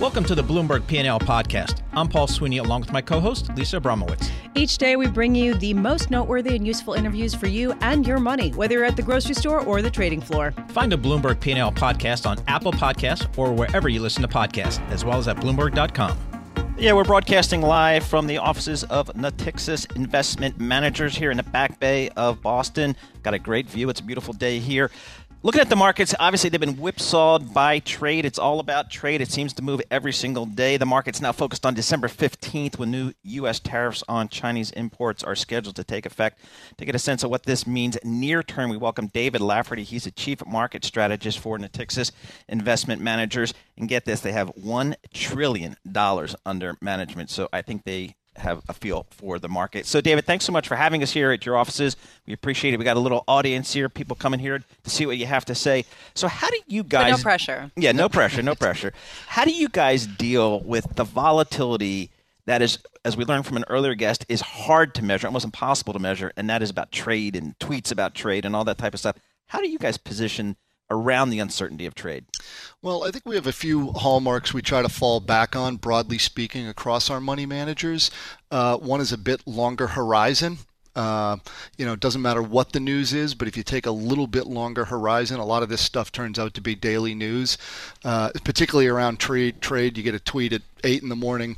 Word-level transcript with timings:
Welcome 0.00 0.22
to 0.26 0.36
the 0.36 0.44
Bloomberg 0.44 0.86
P&L 0.86 1.18
podcast. 1.18 1.82
I'm 1.92 2.06
Paul 2.06 2.28
Sweeney 2.28 2.58
along 2.58 2.82
with 2.82 2.92
my 2.92 3.02
co-host 3.02 3.52
Lisa 3.56 3.80
Abramowicz. 3.80 4.30
Each 4.54 4.78
day 4.78 4.94
we 4.94 5.08
bring 5.08 5.34
you 5.34 5.54
the 5.54 5.74
most 5.74 6.08
noteworthy 6.08 6.54
and 6.54 6.64
useful 6.64 6.94
interviews 6.94 7.34
for 7.34 7.48
you 7.48 7.72
and 7.80 8.06
your 8.06 8.20
money, 8.20 8.50
whether 8.50 8.74
you're 8.74 8.84
at 8.84 8.94
the 8.94 9.02
grocery 9.02 9.34
store 9.34 9.58
or 9.58 9.82
the 9.82 9.90
trading 9.90 10.20
floor. 10.20 10.52
Find 10.68 10.92
a 10.92 10.96
Bloomberg 10.96 11.40
P&L 11.40 11.72
podcast 11.72 12.26
on 12.30 12.38
Apple 12.46 12.70
Podcasts 12.70 13.26
or 13.36 13.52
wherever 13.52 13.88
you 13.88 14.00
listen 14.00 14.22
to 14.22 14.28
podcasts, 14.28 14.80
as 14.90 15.04
well 15.04 15.18
as 15.18 15.26
at 15.26 15.36
bloomberg.com. 15.38 16.16
Yeah, 16.78 16.92
we're 16.92 17.02
broadcasting 17.02 17.60
live 17.60 18.06
from 18.06 18.28
the 18.28 18.38
offices 18.38 18.84
of 18.84 19.08
Natixis 19.14 19.96
Investment 19.96 20.60
Managers 20.60 21.16
here 21.16 21.32
in 21.32 21.38
the 21.38 21.42
Back 21.42 21.80
Bay 21.80 22.08
of 22.10 22.40
Boston. 22.40 22.94
Got 23.24 23.34
a 23.34 23.38
great 23.40 23.66
view. 23.66 23.90
It's 23.90 23.98
a 23.98 24.04
beautiful 24.04 24.32
day 24.32 24.60
here. 24.60 24.92
Looking 25.44 25.60
at 25.60 25.68
the 25.68 25.76
markets, 25.76 26.16
obviously 26.18 26.50
they've 26.50 26.58
been 26.58 26.78
whipsawed 26.78 27.54
by 27.54 27.78
trade. 27.78 28.24
It's 28.24 28.40
all 28.40 28.58
about 28.58 28.90
trade. 28.90 29.20
It 29.20 29.30
seems 29.30 29.52
to 29.52 29.62
move 29.62 29.80
every 29.88 30.12
single 30.12 30.46
day. 30.46 30.76
The 30.76 30.84
market's 30.84 31.20
now 31.20 31.30
focused 31.30 31.64
on 31.64 31.74
December 31.74 32.08
15th 32.08 32.76
when 32.76 32.90
new 32.90 33.12
U.S. 33.22 33.60
tariffs 33.60 34.02
on 34.08 34.28
Chinese 34.28 34.72
imports 34.72 35.22
are 35.22 35.36
scheduled 35.36 35.76
to 35.76 35.84
take 35.84 36.06
effect. 36.06 36.40
To 36.78 36.84
get 36.84 36.96
a 36.96 36.98
sense 36.98 37.22
of 37.22 37.30
what 37.30 37.44
this 37.44 37.68
means 37.68 37.96
near 38.02 38.42
term, 38.42 38.68
we 38.68 38.76
welcome 38.76 39.06
David 39.06 39.40
Lafferty. 39.40 39.84
He's 39.84 40.08
a 40.08 40.10
chief 40.10 40.44
market 40.44 40.84
strategist 40.84 41.38
for 41.38 41.56
Natixis 41.56 42.10
Investment 42.48 43.00
Managers. 43.00 43.54
And 43.76 43.88
get 43.88 44.06
this, 44.06 44.20
they 44.20 44.32
have 44.32 44.50
$1 44.56 44.96
trillion 45.14 45.76
under 46.44 46.76
management. 46.80 47.30
So 47.30 47.48
I 47.52 47.62
think 47.62 47.84
they 47.84 48.16
have 48.38 48.62
a 48.68 48.72
feel 48.72 49.06
for 49.10 49.38
the 49.38 49.48
market. 49.48 49.86
So, 49.86 50.00
David, 50.00 50.24
thanks 50.24 50.44
so 50.44 50.52
much 50.52 50.68
for 50.68 50.76
having 50.76 51.02
us 51.02 51.12
here 51.12 51.30
at 51.30 51.44
your 51.46 51.56
offices. 51.56 51.96
We 52.26 52.32
appreciate 52.32 52.74
it. 52.74 52.78
We 52.78 52.84
got 52.84 52.96
a 52.96 53.00
little 53.00 53.24
audience 53.28 53.72
here, 53.72 53.88
people 53.88 54.16
coming 54.16 54.40
here 54.40 54.58
to 54.58 54.90
see 54.90 55.06
what 55.06 55.18
you 55.18 55.26
have 55.26 55.44
to 55.46 55.54
say. 55.54 55.84
So, 56.14 56.28
how 56.28 56.48
do 56.48 56.58
you 56.66 56.82
guys? 56.82 57.12
But 57.12 57.16
no 57.18 57.22
pressure. 57.22 57.70
Yeah, 57.76 57.92
no 57.92 58.08
pressure, 58.08 58.42
no 58.42 58.54
pressure. 58.54 58.92
How 59.26 59.44
do 59.44 59.52
you 59.52 59.68
guys 59.68 60.06
deal 60.06 60.60
with 60.60 60.96
the 60.96 61.04
volatility 61.04 62.10
that 62.46 62.62
is, 62.62 62.78
as 63.04 63.16
we 63.16 63.24
learned 63.24 63.46
from 63.46 63.58
an 63.58 63.64
earlier 63.68 63.94
guest, 63.94 64.24
is 64.28 64.40
hard 64.40 64.94
to 64.94 65.04
measure, 65.04 65.26
almost 65.26 65.44
impossible 65.44 65.92
to 65.92 65.98
measure, 65.98 66.32
and 66.36 66.48
that 66.48 66.62
is 66.62 66.70
about 66.70 66.90
trade 66.90 67.36
and 67.36 67.58
tweets 67.58 67.92
about 67.92 68.14
trade 68.14 68.44
and 68.44 68.56
all 68.56 68.64
that 68.64 68.78
type 68.78 68.94
of 68.94 69.00
stuff. 69.00 69.16
How 69.46 69.60
do 69.60 69.68
you 69.68 69.78
guys 69.78 69.98
position? 69.98 70.56
Around 70.90 71.30
the 71.30 71.38
uncertainty 71.38 71.86
of 71.86 71.94
trade? 71.94 72.24
Well, 72.82 73.04
I 73.04 73.10
think 73.10 73.26
we 73.26 73.34
have 73.34 73.46
a 73.46 73.52
few 73.52 73.92
hallmarks 73.92 74.54
we 74.54 74.62
try 74.62 74.82
to 74.82 74.88
fall 74.88 75.20
back 75.20 75.56
on, 75.56 75.76
broadly 75.76 76.18
speaking, 76.18 76.68
across 76.68 77.10
our 77.10 77.20
money 77.20 77.46
managers. 77.46 78.10
Uh, 78.50 78.76
one 78.76 79.00
is 79.00 79.12
a 79.12 79.18
bit 79.18 79.46
longer 79.46 79.88
horizon. 79.88 80.58
Uh, 80.94 81.36
you 81.76 81.86
know, 81.86 81.92
it 81.92 82.00
doesn't 82.00 82.22
matter 82.22 82.42
what 82.42 82.72
the 82.72 82.80
news 82.80 83.12
is, 83.12 83.34
but 83.34 83.46
if 83.46 83.56
you 83.56 83.62
take 83.62 83.86
a 83.86 83.90
little 83.90 84.26
bit 84.26 84.46
longer 84.46 84.86
horizon, 84.86 85.38
a 85.38 85.44
lot 85.44 85.62
of 85.62 85.68
this 85.68 85.80
stuff 85.80 86.10
turns 86.10 86.38
out 86.38 86.54
to 86.54 86.60
be 86.60 86.74
daily 86.74 87.14
news, 87.14 87.56
uh, 88.04 88.30
particularly 88.44 88.88
around 88.88 89.20
trade. 89.20 89.60
Trade, 89.60 89.96
you 89.96 90.02
get 90.02 90.14
a 90.14 90.20
tweet 90.20 90.52
at 90.52 90.62
eight 90.82 91.02
in 91.02 91.08
the 91.08 91.16
morning 91.16 91.56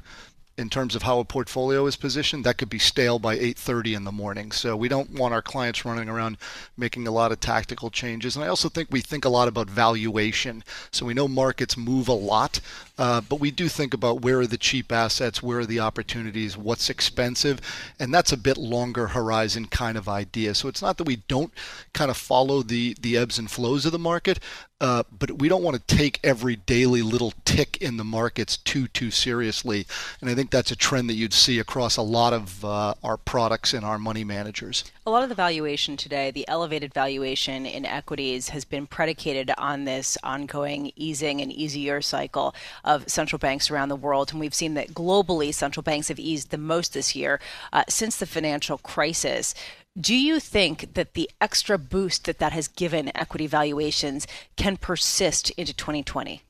in 0.59 0.69
terms 0.69 0.95
of 0.95 1.03
how 1.03 1.19
a 1.19 1.25
portfolio 1.25 1.87
is 1.87 1.97
positioned, 1.97 2.45
that 2.45 2.59
could 2.59 2.69
be 2.69 2.79
stale 2.79 3.19
by 3.19 3.37
8:30 3.37 3.95
in 3.95 4.05
the 4.05 4.13
morning. 4.13 4.53
So 4.53 4.77
we 4.77 4.89
don't 4.89 5.11
want 5.11 5.33
our 5.33 5.41
clients 5.43 5.85
running 5.85 6.09
around 6.09 6.37
making 6.77 7.07
a 7.07 7.11
lot 7.11 7.33
of 7.33 7.41
tactical 7.41 7.89
changes. 7.89 8.37
And 8.37 8.45
I 8.45 8.49
also 8.49 8.69
think 8.69 8.89
we 8.91 9.01
think 9.01 9.25
a 9.25 9.31
lot 9.31 9.49
about 9.49 9.71
valuation. 9.71 10.63
So 10.91 11.07
we 11.07 11.15
know 11.15 11.29
markets 11.29 11.77
move 11.77 12.09
a 12.09 12.13
lot, 12.13 12.61
uh, 12.99 13.23
but 13.23 13.41
we 13.41 13.51
do 13.51 13.69
think 13.69 13.95
about 13.95 14.21
where 14.21 14.41
are 14.41 14.47
the 14.47 14.59
cheap 14.59 14.93
assets, 14.93 15.43
where 15.43 15.61
are 15.61 15.67
the 15.67 15.81
opportunities, 15.81 16.57
what's 16.57 16.91
expensive, 16.91 17.61
and 17.99 18.13
that's 18.13 18.33
a 18.33 18.37
bit 18.37 18.59
longer 18.59 19.09
horizon 19.09 19.67
kind 19.67 19.97
of 19.97 20.09
idea. 20.09 20.55
So 20.55 20.69
it's 20.69 20.83
not 20.83 20.99
that 20.99 21.07
we 21.07 21.17
don't 21.17 21.53
kind 21.95 22.11
of 22.11 22.17
follow 22.17 22.63
the 22.63 22.97
the 23.01 23.17
ebbs 23.17 23.39
and 23.39 23.51
flows 23.51 23.87
of 23.87 23.93
the 23.93 23.99
market, 23.99 24.39
uh, 24.81 25.03
but 25.17 25.39
we 25.39 25.49
don't 25.49 25.63
want 25.63 25.77
to 25.77 25.97
take 25.97 26.19
every 26.25 26.57
daily 26.57 27.03
little 27.03 27.35
tick 27.45 27.77
in 27.81 27.97
the 27.97 28.05
markets 28.05 28.57
too 28.57 28.89
too 28.89 29.11
seriously. 29.11 29.87
And 30.21 30.31
I 30.31 30.35
think 30.35 30.51
that's 30.51 30.71
a 30.71 30.77
trend 30.77 31.11
that 31.11 31.15
you'd 31.15 31.35
see 31.35 31.59
across 31.59 31.97
a 31.97 32.03
lot 32.03 32.33
of 32.33 32.65
uh, 32.65 32.95
our 33.05 33.17
products 33.17 33.75
and 33.75 33.85
our 33.85 33.99
money 33.99 34.25
managers. 34.25 34.85
A 35.07 35.11
lot 35.11 35.23
of 35.23 35.29
the 35.29 35.35
valuation 35.35 35.97
today, 35.97 36.31
the 36.31 36.49
elevated 36.49 36.95
valuation 36.95 37.67
in 37.67 37.85
equities, 37.85 38.51
has 38.51 38.65
been 38.65 38.87
predicated 38.87 39.51
on 39.59 39.85
this 39.85 40.17
ongoing 40.23 40.93
easing 40.97 41.41
and 41.41 41.53
easier 41.53 42.01
cycle 42.01 42.55
of 42.85 43.09
central 43.09 43.39
banks 43.39 43.71
around 43.71 43.89
the 43.89 43.97
world. 43.97 44.31
And 44.31 44.41
we've 44.41 44.55
seen 44.55 44.75
that 44.75 44.89
globally, 44.89 45.53
central 45.53 45.83
banks 45.83 46.09
have 46.09 46.19
eased 46.19 46.51
the 46.51 46.59
most 46.59 46.95
this 46.95 47.15
year 47.15 47.41
uh, 47.73 47.85
since 47.89 48.17
the 48.17 48.27
financial 48.27 48.79
crisis. 48.79 49.55
Do 49.99 50.15
you 50.15 50.39
think 50.39 50.95
that 50.95 51.15
the 51.15 51.29
extra 51.41 51.77
boost 51.77 52.27
that 52.27 52.39
that 52.39 52.53
has 52.53 52.69
given 52.69 53.11
equity 53.17 53.49
valuations 53.49 54.25
can 54.57 54.77
persist 54.77 55.51
into 55.51 55.75
2020? 55.75 56.43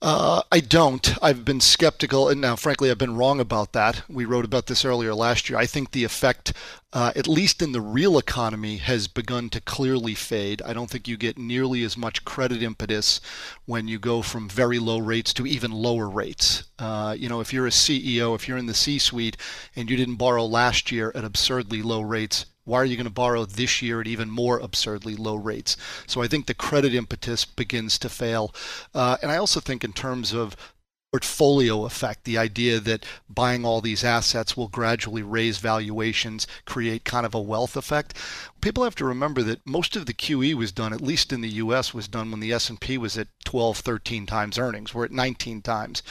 Uh, 0.00 0.42
I 0.52 0.60
don't. 0.60 1.12
I've 1.20 1.44
been 1.44 1.60
skeptical, 1.60 2.28
and 2.28 2.40
now, 2.40 2.54
frankly, 2.54 2.88
I've 2.88 2.98
been 2.98 3.16
wrong 3.16 3.40
about 3.40 3.72
that. 3.72 4.02
We 4.08 4.24
wrote 4.24 4.44
about 4.44 4.66
this 4.66 4.84
earlier 4.84 5.12
last 5.12 5.50
year. 5.50 5.58
I 5.58 5.66
think 5.66 5.90
the 5.90 6.04
effect, 6.04 6.52
uh, 6.92 7.10
at 7.16 7.26
least 7.26 7.62
in 7.62 7.72
the 7.72 7.80
real 7.80 8.16
economy, 8.16 8.76
has 8.76 9.08
begun 9.08 9.50
to 9.50 9.60
clearly 9.60 10.14
fade. 10.14 10.62
I 10.62 10.72
don't 10.72 10.88
think 10.88 11.08
you 11.08 11.16
get 11.16 11.36
nearly 11.36 11.82
as 11.82 11.96
much 11.96 12.24
credit 12.24 12.62
impetus 12.62 13.20
when 13.66 13.88
you 13.88 13.98
go 13.98 14.22
from 14.22 14.48
very 14.48 14.78
low 14.78 14.98
rates 14.98 15.32
to 15.34 15.46
even 15.48 15.72
lower 15.72 16.08
rates. 16.08 16.62
Uh, 16.78 17.16
you 17.18 17.28
know, 17.28 17.40
if 17.40 17.52
you're 17.52 17.66
a 17.66 17.70
CEO, 17.70 18.36
if 18.36 18.46
you're 18.46 18.56
in 18.56 18.66
the 18.66 18.74
C 18.74 19.00
suite, 19.00 19.36
and 19.74 19.90
you 19.90 19.96
didn't 19.96 20.14
borrow 20.14 20.44
last 20.44 20.92
year 20.92 21.10
at 21.16 21.24
absurdly 21.24 21.82
low 21.82 22.02
rates, 22.02 22.46
why 22.68 22.78
are 22.78 22.84
you 22.84 22.96
going 22.96 23.04
to 23.04 23.10
borrow 23.10 23.44
this 23.46 23.80
year 23.80 24.00
at 24.00 24.06
even 24.06 24.30
more 24.30 24.58
absurdly 24.58 25.16
low 25.16 25.36
rates? 25.36 25.76
So 26.06 26.22
I 26.22 26.28
think 26.28 26.46
the 26.46 26.54
credit 26.54 26.94
impetus 26.94 27.44
begins 27.44 27.98
to 28.00 28.08
fail. 28.08 28.54
Uh, 28.94 29.16
and 29.22 29.32
I 29.32 29.38
also 29.38 29.58
think, 29.58 29.82
in 29.82 29.92
terms 29.92 30.34
of 30.34 30.54
portfolio 31.10 31.86
effect, 31.86 32.24
the 32.24 32.36
idea 32.36 32.78
that 32.78 33.06
buying 33.30 33.64
all 33.64 33.80
these 33.80 34.04
assets 34.04 34.54
will 34.54 34.68
gradually 34.68 35.22
raise 35.22 35.56
valuations, 35.56 36.46
create 36.66 37.04
kind 37.04 37.24
of 37.24 37.34
a 37.34 37.40
wealth 37.40 37.76
effect. 37.76 38.14
People 38.60 38.84
have 38.84 38.94
to 38.96 39.06
remember 39.06 39.42
that 39.42 39.66
most 39.66 39.96
of 39.96 40.04
the 40.04 40.12
QE 40.12 40.52
was 40.52 40.70
done, 40.70 40.92
at 40.92 41.00
least 41.00 41.32
in 41.32 41.40
the 41.40 41.48
US, 41.48 41.94
was 41.94 42.08
done 42.08 42.30
when 42.30 42.40
the 42.40 42.52
S&P 42.52 42.98
was 42.98 43.16
at 43.16 43.28
12, 43.46 43.78
13 43.78 44.26
times 44.26 44.58
earnings. 44.58 44.92
We're 44.92 45.06
at 45.06 45.10
19 45.10 45.62
times 45.62 46.02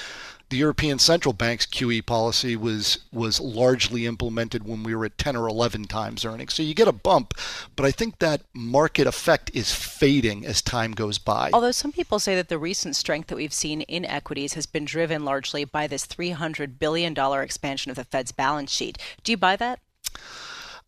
the 0.50 0.58
European 0.58 0.98
Central 1.00 1.34
Bank's 1.34 1.66
QE 1.66 2.06
policy 2.06 2.56
was 2.56 3.00
was 3.12 3.40
largely 3.40 4.06
implemented 4.06 4.66
when 4.66 4.84
we 4.84 4.96
were 4.96 5.06
at 5.06 5.18
10 5.18 5.36
or 5.36 5.48
11 5.48 5.86
times 5.86 6.24
earnings. 6.24 6.54
So 6.54 6.64
you 6.64 6.74
get 6.74 6.88
a 6.88 6.94
bump, 6.94 7.34
but 7.76 7.86
I 7.86 7.92
think 7.92 8.20
that 8.20 8.42
market 8.54 9.08
effect 9.08 9.52
is 9.54 9.74
fading 9.74 10.46
as 10.46 10.62
time 10.62 10.92
goes 10.94 11.18
by. 11.18 11.52
Although 11.54 11.72
some 11.72 11.92
people 11.92 12.20
say 12.20 12.36
that 12.36 12.50
the 12.50 12.58
recent 12.58 12.96
strength 12.96 13.28
that 13.28 13.36
we've 13.36 13.54
seen 13.54 13.82
in 13.82 14.06
equities 14.06 14.54
has 14.54 14.66
been 14.66 14.86
driven 14.86 15.26
largely 15.26 15.66
by 15.66 15.88
this 15.88 16.06
300 16.06 16.80
billion 16.80 17.14
dollar 17.14 17.42
expansion 17.42 17.90
of 17.90 17.96
the 17.96 18.06
Fed's 18.06 18.32
balance 18.32 18.72
sheet. 18.72 18.98
Do 19.24 19.32
you 19.32 19.38
buy 19.38 19.56
that? 19.58 19.80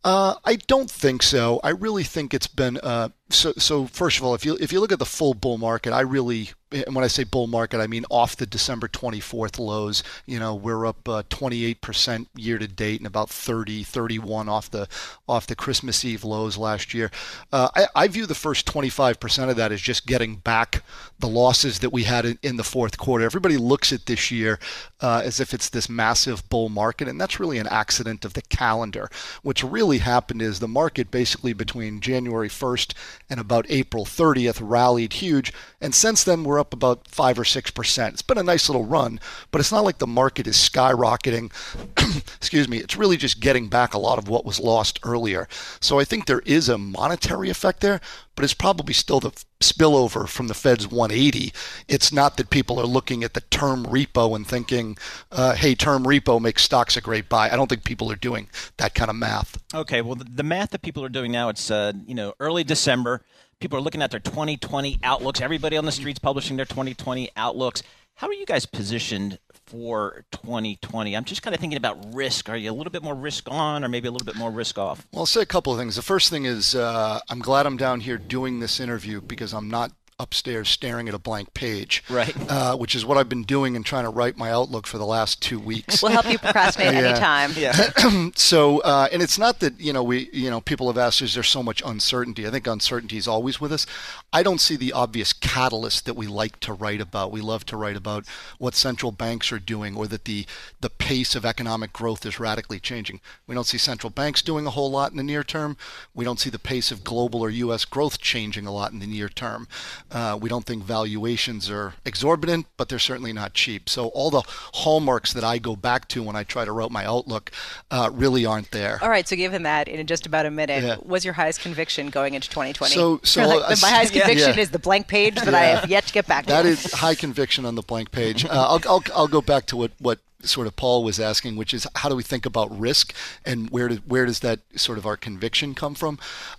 Uh, 0.04 0.36
I 0.46 0.56
don't 0.56 0.90
think 0.90 1.22
so. 1.22 1.60
I 1.64 1.70
really 1.72 2.04
think 2.04 2.34
it's 2.34 2.48
been 2.48 2.78
uh, 2.78 3.10
so. 3.30 3.54
So 3.58 3.86
first 3.88 4.18
of 4.18 4.24
all, 4.24 4.34
if 4.36 4.46
you 4.46 4.58
if 4.60 4.72
you 4.72 4.80
look 4.80 4.92
at 4.92 5.00
the 5.00 5.06
full 5.06 5.34
bull 5.34 5.58
market, 5.58 5.94
I 5.94 6.02
really 6.02 6.52
and 6.72 6.96
when 6.96 7.04
I 7.04 7.08
say 7.08 7.24
bull 7.24 7.48
market, 7.48 7.80
I 7.80 7.88
mean 7.88 8.06
off 8.10 8.36
the 8.36 8.46
December 8.46 8.88
24th 8.88 9.58
lows. 9.58 10.04
You 10.26 10.40
know, 10.40 10.54
we're 10.54 10.86
up 10.86 11.08
uh, 11.10 11.24
28% 11.30 12.28
year 12.36 12.60
to 12.60 12.68
date 12.68 13.00
and 13.00 13.08
about 13.08 13.30
30, 13.30 13.84
31 13.84 14.48
off 14.48 14.70
the 14.70 14.88
off 15.28 15.48
the 15.48 15.56
Christmas 15.56 16.06
Eve 16.06 16.24
lows 16.24 16.58
last 16.58 16.94
year. 16.94 17.10
Uh, 17.52 17.70
I, 17.76 17.88
I, 17.96 18.08
view 18.08 18.26
the 18.26 18.36
first 18.36 18.68
25% 18.68 19.50
of 19.50 19.56
that 19.56 19.72
as 19.72 19.82
just 19.82 20.06
getting 20.06 20.36
back 20.38 20.84
the 21.20 21.28
losses 21.28 21.80
that 21.80 21.92
we 21.92 22.04
had 22.04 22.26
in, 22.26 22.40
in 22.44 22.58
the 22.58 22.64
fourth 22.64 22.98
quarter. 22.98 23.26
Everybody 23.26 23.58
looks 23.58 23.92
at 23.92 24.06
this 24.06 24.32
year 24.32 24.60
uh, 25.02 25.22
as 25.24 25.40
if 25.40 25.54
it's 25.54 25.70
this 25.70 25.90
massive 25.90 26.48
bull 26.50 26.70
market, 26.70 27.08
and 27.08 27.20
that's 27.20 27.40
really 27.40 27.58
an 27.58 27.68
accident 27.68 28.26
of 28.26 28.34
the 28.34 28.42
calendar. 28.44 29.10
What's 29.42 29.64
really 29.64 30.00
happened 30.00 30.42
is 30.42 30.60
the 30.60 30.68
market 30.68 31.12
basically 31.12 31.54
between 31.54 32.02
January 32.02 32.50
1st 32.50 32.94
and 33.30 33.40
about 33.40 33.66
April 33.70 34.06
30th 34.06 34.60
rallied 34.62 35.14
huge, 35.14 35.54
and 35.80 35.94
since 35.94 36.24
then 36.24 36.44
we're 36.44 36.60
up 36.60 36.74
about 36.74 37.08
five 37.08 37.38
or 37.38 37.46
six 37.46 37.72
percent. 37.72 38.14
It's 38.14 38.22
been 38.22 38.38
a 38.38 38.44
nice 38.44 38.70
little 38.70 38.86
run, 38.86 39.20
but 39.52 39.60
it's 39.62 39.72
not 39.72 39.84
like 39.84 40.00
the 40.00 40.08
market 40.08 40.48
is 40.48 40.58
skyrocketing. 40.58 41.52
Excuse 42.38 42.68
me. 42.68 42.78
It's 42.78 42.98
really 42.98 43.18
just 43.18 43.40
getting 43.40 43.68
back 43.68 43.94
a 43.94 44.00
lot 44.00 44.18
of 44.18 44.28
what 44.28 44.46
was 44.46 44.60
lost 44.60 45.00
earlier. 45.04 45.48
So 45.80 46.00
I 46.00 46.06
think 46.06 46.26
there 46.26 46.42
is 46.46 46.70
a 46.70 46.78
monetary 46.78 47.50
effect 47.50 47.82
there, 47.82 48.02
but 48.40 48.46
it's 48.46 48.54
probably 48.54 48.94
still 48.94 49.20
the 49.20 49.32
spillover 49.60 50.26
from 50.26 50.48
the 50.48 50.54
Fed's 50.54 50.88
180. 50.88 51.52
It's 51.90 52.14
not 52.14 52.38
that 52.38 52.50
people 52.50 52.80
are 52.80 52.86
looking 52.86 53.22
at 53.22 53.34
the 53.34 53.42
term 53.42 53.86
repo 53.88 54.34
and 54.34 54.48
thinking, 54.48 54.98
uh, 55.30 55.56
hey, 55.56 55.76
term 55.76 56.06
repo 56.06 56.40
makes 56.40 56.64
stocks 56.64 56.96
a 56.96 57.02
great 57.02 57.28
buy. 57.28 57.50
I 57.50 57.58
don't 57.58 57.68
think 57.68 57.84
people 57.84 58.10
are 58.10 58.16
doing 58.16 58.48
that 58.78 58.96
kind 58.96 59.10
of 59.10 59.18
math. 59.18 59.62
Okay, 59.76 60.02
well, 60.02 60.16
the, 60.16 60.42
math 60.42 60.70
that 60.70 60.82
people 60.82 61.04
are 61.04 61.10
doing 61.10 61.34
now, 61.34 61.50
it's 61.50 61.70
uh, 61.70 61.92
you 62.08 62.16
know 62.16 62.34
early 62.40 62.64
December. 62.64 63.26
People 63.60 63.78
are 63.78 63.82
looking 63.82 64.02
at 64.02 64.10
their 64.10 64.22
2020 64.22 65.00
outlooks. 65.04 65.42
Everybody 65.42 65.76
on 65.76 65.84
the 65.84 65.92
streets 65.92 66.18
publishing 66.18 66.56
their 66.56 66.66
2020 66.66 67.32
outlooks. 67.36 67.84
How 68.16 68.28
are 68.28 68.34
you 68.34 68.46
guys 68.46 68.66
positioned 68.66 69.38
for 69.70 70.26
2020? 70.32 71.16
I'm 71.16 71.24
just 71.24 71.42
kind 71.42 71.54
of 71.54 71.62
thinking 71.62 71.78
about 71.78 72.14
risk. 72.14 72.50
Are 72.50 72.58
you 72.58 72.72
a 72.72 72.74
little 72.74 72.92
bit 72.92 73.04
more 73.04 73.16
risk 73.16 73.48
on 73.50 73.84
or 73.84 73.90
maybe 73.90 74.08
a 74.08 74.12
little 74.12 74.26
bit 74.26 74.36
more 74.36 74.52
risk 74.52 74.78
off? 74.78 75.08
Well, 75.12 75.22
I'll 75.22 75.26
say 75.26 75.42
a 75.42 75.46
couple 75.46 75.74
of 75.74 75.80
things. 75.80 75.96
The 75.96 76.02
first 76.02 76.30
thing 76.30 76.46
is 76.46 76.76
uh, 76.76 77.20
I'm 77.30 77.40
glad 77.40 77.66
I'm 77.66 77.78
down 77.78 78.02
here 78.02 78.18
doing 78.18 78.60
this 78.60 78.80
interview 78.80 79.22
because 79.22 79.54
I'm 79.54 79.70
not 79.70 79.92
upstairs 80.20 80.70
staring 80.70 81.08
at 81.08 81.14
a 81.16 81.20
blank 81.20 81.54
page. 81.54 82.04
Right. 82.10 82.36
Uh, 82.50 82.76
which 82.76 82.96
is 82.96 83.06
what 83.06 83.18
I've 83.18 83.30
been 83.30 83.44
doing 83.44 83.76
and 83.76 83.86
trying 83.86 84.04
to 84.04 84.10
write 84.10 84.38
my 84.38 84.52
outlook 84.52 84.86
for 84.86 84.98
the 84.98 85.06
last 85.06 85.42
two 85.42 85.60
weeks. 85.60 86.04
We'll 86.04 86.12
help 86.12 86.30
you 86.30 86.38
procrastinate 86.38 86.94
Yeah. 87.00 87.00
anytime. 87.10 87.52
Yeah. 87.56 88.30
so, 88.36 88.80
uh, 88.80 89.08
and 89.12 89.22
it's 89.22 89.38
not 89.38 89.60
that 89.62 89.80
you 89.80 89.94
know 89.94 90.04
we 90.04 90.30
you 90.34 90.50
know 90.50 90.62
people 90.62 90.88
have 90.88 90.98
asked 90.98 91.22
is 91.22 91.34
there 91.34 91.44
so 91.44 91.64
much 91.64 91.82
uncertainty? 91.86 92.46
I 92.46 92.52
think 92.52 92.68
uncertainty 92.68 93.18
is 93.18 93.28
always 93.28 93.62
with 93.62 93.72
us. 93.72 93.86
I 94.34 94.44
don't 94.44 94.62
see 94.62 94.76
the 94.76 94.92
obvious 94.94 95.34
catalyst 95.34 96.06
that 96.06 96.16
we 96.16 96.28
like 96.28 96.60
to 96.62 96.74
write 96.74 97.02
about. 97.02 97.32
We 97.32 97.42
love 97.42 97.66
to 97.68 97.78
write 97.78 97.96
about 97.96 98.26
what 98.58 98.76
central 98.76 99.12
banks 99.12 99.52
are 99.52 99.60
doing 99.60 99.96
or 99.96 100.08
that 100.08 100.26
the 100.26 100.46
the 100.82 100.90
pace 100.90 101.36
of 101.36 101.46
economic 101.46 101.94
growth 101.94 102.26
is 102.26 102.40
radically 102.40 102.80
changing. 102.80 103.22
We 103.48 103.56
don't 103.56 103.66
see 103.68 103.78
central 103.78 104.10
banks 104.12 104.42
doing 104.42 104.66
a 104.66 104.72
whole 104.72 104.92
lot 104.92 105.12
in 105.12 105.18
the 105.18 105.24
near 105.24 105.44
term. 105.44 105.78
We 106.14 106.26
don't 106.26 106.40
see 106.40 106.50
the 106.50 106.60
pace 106.60 106.92
of 106.92 107.04
global 107.04 107.42
or 107.42 107.50
U.S. 107.50 107.86
growth 107.86 108.20
changing 108.20 108.66
a 108.68 108.72
lot 108.72 108.92
in 108.92 109.00
the 109.00 109.08
near 109.08 109.30
term. 109.30 109.68
Uh, 110.12 110.38
we 110.42 110.50
don't 110.50 110.66
think 110.66 110.84
valuations 110.84 111.70
are 111.70 111.94
exorbitant, 112.06 112.66
but 112.78 112.90
they're 112.90 113.00
certainly 113.00 113.34
not 113.34 113.54
cheap. 113.54 113.90
So 113.90 114.08
all 114.10 114.30
the 114.30 114.42
hallmarks 114.74 115.34
that 115.34 115.44
I 115.44 115.58
go 115.60 115.76
back 115.76 116.08
to 116.10 116.24
when 116.24 116.36
I 116.36 116.44
try 116.44 116.66
to 116.66 116.72
write 116.72 116.92
my 116.92 117.06
outlook 117.06 117.52
uh, 117.92 118.10
really 118.14 118.46
aren't 118.46 118.72
there. 118.72 119.00
All 119.02 119.10
right, 119.10 119.28
so 119.28 119.36
given 119.36 119.64
that 119.64 119.88
in 119.88 120.06
just 120.08 120.26
about 120.26 120.46
a 120.46 120.52
minute, 120.52 120.84
Yeah. 120.84 120.96
what's 120.98 121.24
your 121.26 121.34
highest 121.36 121.62
conviction 121.62 122.10
going 122.10 122.34
into 122.34 122.50
2020? 122.50 122.94
So- 122.96 123.20
so, 123.24 123.48
like, 123.48 123.62
uh, 123.72 123.76
my 123.82 123.90
highest 123.90 124.14
yeah. 124.16 124.22
conviction 124.22 124.54
Yeah. 124.56 124.62
is 124.62 124.72
the 124.72 124.80
blank 124.80 125.08
page 125.08 125.36
that 125.36 125.54
I 125.54 125.62
have 125.66 125.90
yet 125.90 126.06
to 126.08 126.14
get 126.14 126.28
back 126.28 126.46
to. 126.48 126.60
is 126.62 126.92
high 126.94 127.16
conviction 127.16 127.66
on 127.66 127.76
the 127.76 127.82
blank 127.84 128.12
page. 128.12 128.46
Uh, 128.46 128.50
I'll, 128.52 128.82
I'll, 128.88 129.04
I'll 129.16 129.28
go 129.28 129.42
back 129.42 129.66
to 129.68 129.78
what, 129.78 129.92
what 130.00 130.20
sort 130.42 130.68
of 130.68 130.76
Paul 130.76 131.04
was 131.04 131.20
asking, 131.20 131.56
which 131.56 131.74
is 131.74 131.88
how 131.96 132.10
do 132.10 132.16
we 132.16 132.24
think 132.24 132.46
about 132.46 132.78
risk 132.78 133.14
and 133.46 133.70
where, 133.70 133.90
do, 133.90 133.96
where 134.06 134.26
does 134.26 134.40
that 134.40 134.60
sort 134.76 134.98
of 134.98 135.06
our 135.06 135.18
conviction 135.18 135.76
come 135.76 135.96
from? 135.96 136.18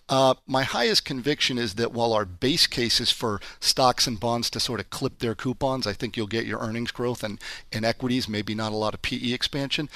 Uh, 0.09 0.35
my 0.47 0.65
highest 0.65 1.05
conviction 1.05 1.59
is 1.59 1.75
that 1.75 1.93
while 1.93 2.13
our 2.13 2.25
base 2.25 2.67
case 2.67 3.01
is 3.01 3.11
for 3.11 3.41
stocks 3.59 4.07
and 4.07 4.21
bonds 4.21 4.51
to 4.51 4.61
sort 4.61 4.81
of 4.81 4.91
clip 4.91 5.19
their 5.19 5.35
coupons, 5.35 5.87
I 5.87 5.93
think 5.93 6.17
you'll 6.17 6.27
get 6.27 6.47
your 6.47 6.61
earnings 6.61 6.91
growth 6.91 7.25
and, 7.25 7.41
and 7.73 7.85
equities, 7.85 8.29
maybe 8.29 8.55
not 8.55 8.73
a 8.73 8.77
lot 8.77 8.95
of 8.95 9.03
PE 9.03 9.33
expansion. 9.33 9.89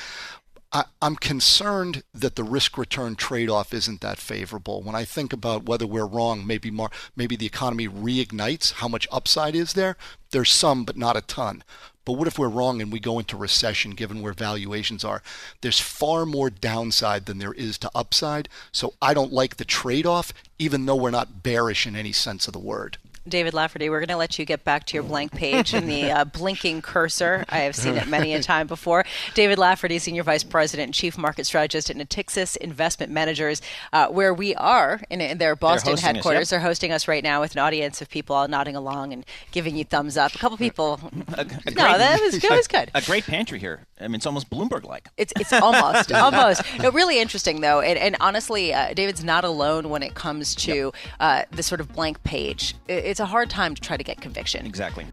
I, 0.72 0.84
I'm 1.00 1.14
concerned 1.14 2.02
that 2.12 2.34
the 2.34 2.42
risk 2.42 2.76
return 2.76 3.14
trade 3.14 3.48
off 3.48 3.72
isn't 3.72 4.00
that 4.00 4.18
favorable. 4.18 4.82
When 4.82 4.96
I 4.96 5.04
think 5.04 5.32
about 5.32 5.66
whether 5.66 5.86
we're 5.86 6.06
wrong, 6.06 6.44
maybe 6.44 6.70
more, 6.70 6.90
maybe 7.14 7.36
the 7.36 7.46
economy 7.46 7.86
reignites. 7.86 8.72
How 8.72 8.88
much 8.88 9.06
upside 9.12 9.54
is 9.54 9.74
there? 9.74 9.96
There's 10.30 10.50
some, 10.50 10.84
but 10.84 10.96
not 10.96 11.16
a 11.16 11.20
ton. 11.20 11.62
But 12.04 12.14
what 12.14 12.28
if 12.28 12.38
we're 12.38 12.48
wrong 12.48 12.82
and 12.82 12.92
we 12.92 13.00
go 13.00 13.18
into 13.18 13.36
recession 13.36 13.92
given 13.92 14.20
where 14.20 14.32
valuations 14.32 15.04
are? 15.04 15.22
There's 15.60 15.80
far 15.80 16.26
more 16.26 16.50
downside 16.50 17.26
than 17.26 17.38
there 17.38 17.54
is 17.54 17.78
to 17.78 17.90
upside. 17.94 18.48
So 18.72 18.94
I 19.00 19.14
don't 19.14 19.32
like 19.32 19.56
the 19.56 19.64
trade 19.64 20.06
off, 20.06 20.32
even 20.58 20.86
though 20.86 20.96
we're 20.96 21.10
not 21.10 21.42
bearish 21.42 21.86
in 21.86 21.96
any 21.96 22.12
sense 22.12 22.46
of 22.46 22.52
the 22.52 22.58
word. 22.58 22.98
David 23.26 23.54
Lafferty, 23.54 23.88
we're 23.88 24.00
going 24.00 24.08
to 24.08 24.16
let 24.16 24.38
you 24.38 24.44
get 24.44 24.64
back 24.64 24.84
to 24.86 24.94
your 24.94 25.02
blank 25.02 25.32
page 25.32 25.72
and 25.72 25.88
the 25.88 26.10
uh, 26.10 26.24
blinking 26.26 26.82
cursor. 26.82 27.44
I 27.48 27.60
have 27.60 27.74
seen 27.74 27.96
it 27.96 28.06
many 28.06 28.34
a 28.34 28.42
time 28.42 28.66
before. 28.66 29.04
David 29.32 29.58
Lafferty, 29.58 29.98
Senior 29.98 30.22
Vice 30.24 30.44
President 30.44 30.88
and 30.88 30.94
Chief 30.94 31.16
Market 31.16 31.46
Strategist 31.46 31.88
at 31.88 31.96
Natixis 31.96 32.54
Investment 32.58 33.10
Managers, 33.10 33.62
uh, 33.94 34.08
where 34.08 34.34
we 34.34 34.54
are 34.56 35.00
in, 35.08 35.22
in 35.22 35.38
their 35.38 35.56
Boston 35.56 35.92
hosting 35.92 36.08
us, 36.10 36.14
headquarters. 36.16 36.40
yep. 36.40 36.48
They're 36.60 36.68
hosting 36.68 36.92
us 36.92 37.08
right 37.08 37.24
now 37.24 37.40
with 37.40 37.52
an 37.52 37.60
audience 37.60 38.02
of 38.02 38.10
people 38.10 38.36
all 38.36 38.46
nodding 38.46 38.76
along 38.76 39.14
and 39.14 39.24
giving 39.52 39.74
you 39.74 39.84
thumbs 39.84 40.18
up. 40.18 40.34
A 40.34 40.38
couple 40.38 40.58
people. 40.58 41.00
A, 41.32 41.40
a 41.40 41.44
no, 41.44 41.46
great- 41.46 41.74
that 41.76 42.20
was, 42.20 42.38
that 42.40 42.50
was 42.50 42.68
good. 42.68 42.90
a 42.94 43.00
great 43.00 43.24
pantry 43.24 43.58
here. 43.58 43.86
I 43.98 44.06
mean, 44.08 44.16
it's 44.16 44.26
almost 44.26 44.50
Bloomberg-like. 44.50 45.08
It's 45.16 45.32
it's 45.40 45.52
almost 45.52 46.12
almost 46.12 46.62
no 46.80 46.90
really 46.90 47.20
interesting 47.20 47.62
though, 47.62 47.80
and, 47.80 47.98
and 47.98 48.16
honestly, 48.20 48.74
uh, 48.74 48.92
David's 48.92 49.24
not 49.24 49.44
alone 49.44 49.88
when 49.88 50.02
it 50.02 50.14
comes 50.14 50.54
to 50.56 50.92
uh, 51.20 51.44
the 51.52 51.62
sort 51.62 51.80
of 51.80 51.92
blank 51.94 52.22
page. 52.22 52.74
I- 52.88 53.13
It's 53.14 53.20
a 53.20 53.26
hard 53.26 53.48
time 53.48 53.76
to 53.76 53.80
try 53.80 53.96
to 53.96 54.02
get 54.02 54.20
conviction. 54.20 54.66
Exactly. 54.66 55.06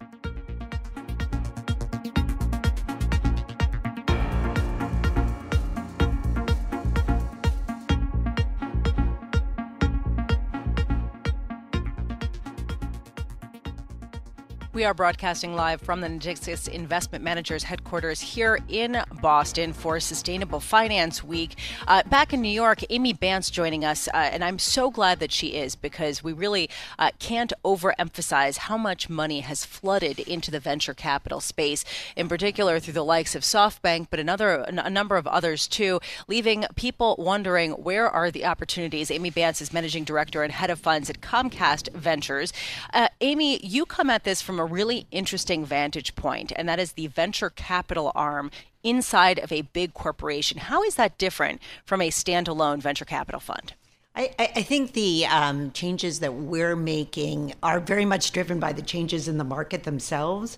We 14.82 14.86
are 14.86 14.96
broadcasting 14.96 15.54
live 15.54 15.80
from 15.80 16.02
the 16.02 16.08
Natixis 16.08 16.68
Investment 16.68 17.24
Managers 17.24 17.62
headquarters 17.62 18.20
here 18.20 18.58
in 18.68 19.00
Boston 19.22 19.74
for 19.74 20.00
Sustainable 20.00 20.60
Finance 20.60 21.24
Week. 21.24 21.56
Uh, 21.88 22.02
back 22.10 22.34
in 22.34 22.42
New 22.42 22.50
York, 22.50 22.80
Amy 22.90 23.14
Banse 23.14 23.52
joining 23.52 23.86
us, 23.86 24.08
uh, 24.08 24.14
and 24.14 24.44
I'm 24.44 24.58
so 24.58 24.90
glad 24.90 25.20
that 25.20 25.32
she 25.32 25.50
is 25.50 25.76
because 25.76 26.24
we 26.24 26.34
really 26.34 26.68
uh, 26.98 27.12
can't 27.20 27.54
overemphasize 27.64 28.58
how 28.58 28.76
much 28.76 29.08
money 29.08 29.42
has 29.42 29.66
flooded 29.66 30.18
into 30.22 30.50
the 30.50 30.60
venture 30.60 30.96
capital 30.96 31.42
space, 31.42 31.86
in 32.16 32.28
particular 32.28 32.80
through 32.80 32.94
the 32.94 33.06
likes 33.06 33.36
of 33.36 33.44
SoftBank, 33.44 34.08
but 34.10 34.20
another 34.20 34.66
a 34.68 34.90
number 34.90 35.16
of 35.16 35.28
others 35.28 35.68
too, 35.68 36.00
leaving 36.28 36.66
people 36.76 37.16
wondering 37.20 37.74
where 37.74 38.10
are 38.10 38.32
the 38.32 38.46
opportunities. 38.46 39.12
Amy 39.12 39.30
Banse 39.30 39.62
is 39.62 39.72
managing 39.72 40.06
director 40.06 40.42
and 40.42 40.52
head 40.52 40.72
of 40.72 40.80
funds 40.80 41.08
at 41.08 41.22
Comcast 41.22 41.94
Ventures. 41.94 42.52
Uh, 42.96 43.10
Amy, 43.20 43.64
you 43.64 43.86
come 43.86 44.10
at 44.10 44.24
this 44.24 44.42
from 44.42 44.60
a 44.60 44.71
really 44.72 45.06
interesting 45.12 45.66
vantage 45.66 46.16
point, 46.16 46.52
and 46.56 46.68
that 46.68 46.80
is 46.80 46.94
the 46.94 47.08
venture 47.08 47.50
capital 47.50 48.12
arm 48.16 48.52
inside 48.84 49.40
of 49.40 49.52
a 49.52 49.62
big 49.62 49.94
corporation. 49.94 50.58
How 50.58 50.84
is 50.84 50.96
that 50.96 51.18
different 51.18 51.62
from 51.86 52.02
a 52.02 52.10
standalone 52.10 52.80
venture 52.82 53.06
capital 53.06 53.40
fund? 53.40 53.74
I, 54.14 54.32
I 54.38 54.62
think 54.64 54.92
the 54.92 55.26
um, 55.28 55.72
changes 55.72 56.20
that 56.20 56.34
we're 56.34 56.76
making 56.76 57.54
are 57.64 57.80
very 57.80 58.04
much 58.04 58.34
driven 58.34 58.60
by 58.60 58.74
the 58.74 58.82
changes 58.82 59.30
in 59.30 59.38
the 59.38 59.46
market 59.46 59.84
themselves. 59.84 60.58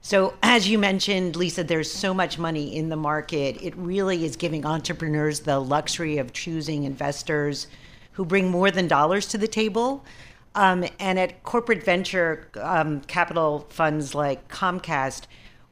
So, 0.00 0.34
as 0.42 0.68
you 0.68 0.78
mentioned, 0.78 1.36
Lisa, 1.36 1.64
there's 1.64 1.90
so 1.90 2.14
much 2.14 2.38
money 2.38 2.76
in 2.76 2.88
the 2.88 2.96
market. 2.96 3.60
It 3.62 3.74
really 3.76 4.24
is 4.24 4.36
giving 4.36 4.64
entrepreneurs 4.64 5.40
the 5.40 5.58
luxury 5.58 6.18
of 6.18 6.32
choosing 6.32 6.84
investors 6.84 7.66
who 8.12 8.24
bring 8.24 8.50
more 8.50 8.70
than 8.70 8.88
dollars 8.88 9.26
to 9.28 9.38
the 9.38 9.48
table. 9.48 10.04
Um, 10.54 10.84
and 11.00 11.18
at 11.18 11.42
corporate 11.42 11.82
venture 11.82 12.48
um, 12.60 13.00
capital 13.02 13.66
funds 13.70 14.14
like 14.14 14.48
Comcast, 14.48 15.22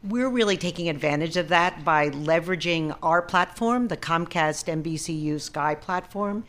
we're 0.02 0.28
really 0.28 0.56
taking 0.56 0.88
advantage 0.88 1.36
of 1.36 1.48
that 1.48 1.84
by 1.84 2.10
leveraging 2.10 2.96
our 3.02 3.22
platform, 3.22 3.86
the 3.88 3.96
Comcast 3.96 4.66
NBCU 4.82 5.40
Sky 5.40 5.76
platform, 5.76 6.44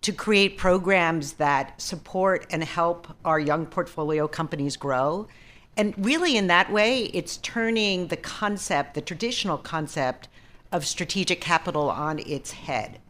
to 0.00 0.12
create 0.12 0.56
programs 0.56 1.34
that 1.34 1.80
support 1.80 2.46
and 2.50 2.64
help 2.64 3.08
our 3.24 3.38
young 3.38 3.66
portfolio 3.66 4.26
companies 4.26 4.76
grow. 4.76 5.28
And 5.76 5.94
really, 5.98 6.36
in 6.36 6.46
that 6.46 6.72
way, 6.72 7.04
it's 7.06 7.36
turning 7.38 8.08
the 8.08 8.16
concept, 8.16 8.94
the 8.94 9.00
traditional 9.02 9.58
concept 9.58 10.28
of 10.72 10.86
strategic 10.86 11.40
capital, 11.40 11.90
on 11.90 12.18
its 12.20 12.52
head. 12.52 13.00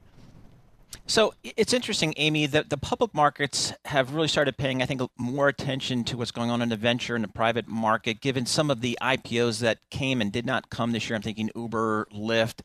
So 1.06 1.34
it's 1.42 1.72
interesting, 1.72 2.14
Amy, 2.16 2.46
that 2.46 2.70
the 2.70 2.76
public 2.76 3.14
markets 3.14 3.72
have 3.84 4.14
really 4.14 4.28
started 4.28 4.56
paying, 4.56 4.82
I 4.82 4.86
think, 4.86 5.02
more 5.18 5.48
attention 5.48 6.04
to 6.04 6.16
what's 6.16 6.30
going 6.30 6.50
on 6.50 6.62
in 6.62 6.68
the 6.70 6.76
venture 6.76 7.14
and 7.14 7.24
the 7.24 7.28
private 7.28 7.68
market, 7.68 8.20
given 8.20 8.46
some 8.46 8.70
of 8.70 8.80
the 8.80 8.98
IPOs 9.02 9.60
that 9.60 9.78
came 9.90 10.20
and 10.20 10.32
did 10.32 10.46
not 10.46 10.70
come 10.70 10.92
this 10.92 11.08
year. 11.08 11.16
I'm 11.16 11.22
thinking 11.22 11.50
Uber, 11.54 12.08
Lyft, 12.12 12.60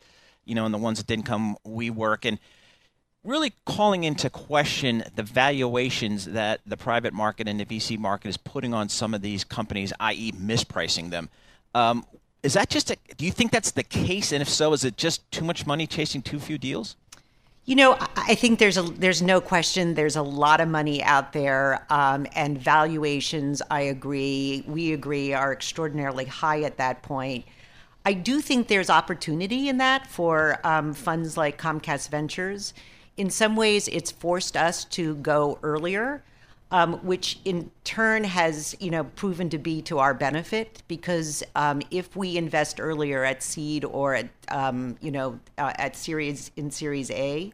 you 0.45 0.55
know, 0.55 0.65
and 0.65 0.73
the 0.73 0.79
ones 0.79 0.99
that 0.99 1.07
didn't 1.07 1.25
come, 1.25 1.57
WeWork, 1.65 2.25
and 2.25 2.39
really 3.23 3.53
calling 3.65 4.03
into 4.03 4.29
question 4.29 5.03
the 5.15 5.23
valuations 5.23 6.25
that 6.25 6.61
the 6.65 6.77
private 6.77 7.13
market 7.13 7.47
and 7.47 7.59
the 7.59 7.65
VC 7.65 7.97
market 7.97 8.29
is 8.29 8.37
putting 8.37 8.73
on 8.73 8.89
some 8.89 9.13
of 9.13 9.21
these 9.21 9.43
companies, 9.43 9.91
i.e., 9.99 10.31
mispricing 10.31 11.09
them. 11.09 11.29
Um, 11.75 12.05
is 12.41 12.53
that 12.53 12.69
just 12.69 12.89
a? 12.89 12.97
Do 13.17 13.25
you 13.25 13.31
think 13.31 13.51
that's 13.51 13.71
the 13.71 13.83
case? 13.83 14.31
And 14.31 14.41
if 14.41 14.49
so, 14.49 14.71
is 14.71 14.85
it 14.85 14.95
just 14.95 15.29
too 15.29 15.43
much 15.43 15.67
money 15.67 15.85
chasing 15.85 16.21
too 16.21 16.39
few 16.39 16.57
deals? 16.57 16.95
You 17.69 17.75
know, 17.75 17.97
I- 18.15 18.33
think 18.33 18.57
there's 18.57 18.77
a 18.77 18.81
there's 18.81 19.21
no 19.21 19.39
question 19.39 19.93
there's 19.93 20.15
a 20.15 20.23
lot 20.23 20.59
of 20.59 20.67
money 20.67 21.03
out 21.03 21.33
there, 21.33 21.85
um, 21.91 22.25
and 22.33 22.57
valuations. 22.57 23.61
I 23.69 23.81
agree, 23.81 24.63
we 24.65 24.91
agree, 24.91 25.33
are 25.33 25.53
extraordinarily 25.53 26.25
high 26.25 26.63
at 26.63 26.77
that 26.77 27.03
point. 27.03 27.45
I 28.03 28.13
do 28.13 28.41
think 28.41 28.69
there's 28.69 28.89
opportunity 28.89 29.69
in 29.69 29.77
that 29.77 30.07
for 30.07 30.57
um, 30.63 30.95
funds 30.95 31.37
like 31.37 31.61
Comcast 31.61 32.09
Ventures. 32.09 32.73
In 33.17 33.29
some 33.29 33.55
ways, 33.55 33.87
it's 33.89 34.09
forced 34.09 34.57
us 34.57 34.83
to 34.85 35.13
go 35.17 35.59
earlier, 35.61 36.23
um, 36.71 36.93
which 37.05 37.39
in 37.45 37.71
turn 37.83 38.23
has 38.23 38.75
you 38.79 38.91
know 38.91 39.03
proven 39.03 39.49
to 39.49 39.57
be 39.57 39.81
to 39.83 39.99
our 39.99 40.13
benefit 40.13 40.83
because 40.87 41.43
um, 41.55 41.81
if 41.91 42.15
we 42.15 42.37
invest 42.37 42.79
earlier 42.79 43.23
at 43.23 43.41
seed 43.41 43.83
or 43.85 44.15
at 44.15 44.29
um, 44.49 44.97
you 45.01 45.11
know 45.11 45.39
uh, 45.57 45.73
at 45.75 45.95
series 45.95 46.51
in 46.55 46.69
Series 46.69 47.09
A, 47.11 47.51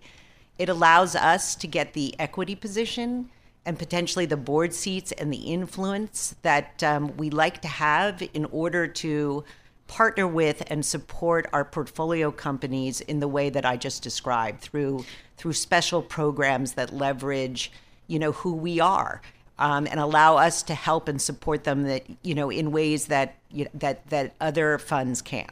it 0.57 0.69
allows 0.69 1.15
us 1.15 1.55
to 1.55 1.67
get 1.67 1.93
the 1.93 2.13
equity 2.19 2.55
position 2.55 3.29
and 3.65 3.79
potentially 3.79 4.25
the 4.25 4.37
board 4.37 4.73
seats 4.73 5.11
and 5.13 5.33
the 5.33 5.37
influence 5.37 6.35
that 6.43 6.83
um, 6.83 7.15
we 7.17 7.29
like 7.29 7.61
to 7.61 7.67
have 7.67 8.21
in 8.33 8.45
order 8.45 8.87
to 8.87 9.43
partner 9.87 10.27
with 10.27 10.63
and 10.67 10.85
support 10.85 11.47
our 11.53 11.63
portfolio 11.63 12.31
companies 12.31 13.01
in 13.01 13.19
the 13.19 13.27
way 13.27 13.49
that 13.49 13.65
I 13.65 13.77
just 13.77 14.03
described 14.03 14.61
through 14.61 15.05
through 15.37 15.53
special 15.53 16.01
programs 16.01 16.73
that 16.73 16.93
leverage 16.93 17.71
you 18.07 18.19
know 18.19 18.31
who 18.31 18.53
we 18.53 18.79
are 18.79 19.21
um, 19.57 19.87
and 19.87 19.99
allow 19.99 20.37
us 20.37 20.63
to 20.63 20.73
help 20.73 21.07
and 21.07 21.21
support 21.21 21.63
them 21.63 21.83
that 21.83 22.03
you 22.21 22.35
know 22.35 22.49
in 22.49 22.71
ways 22.71 23.07
that 23.07 23.35
you 23.51 23.65
know, 23.65 23.71
that 23.73 24.09
that 24.09 24.33
other 24.39 24.77
funds 24.77 25.21
can't. 25.21 25.51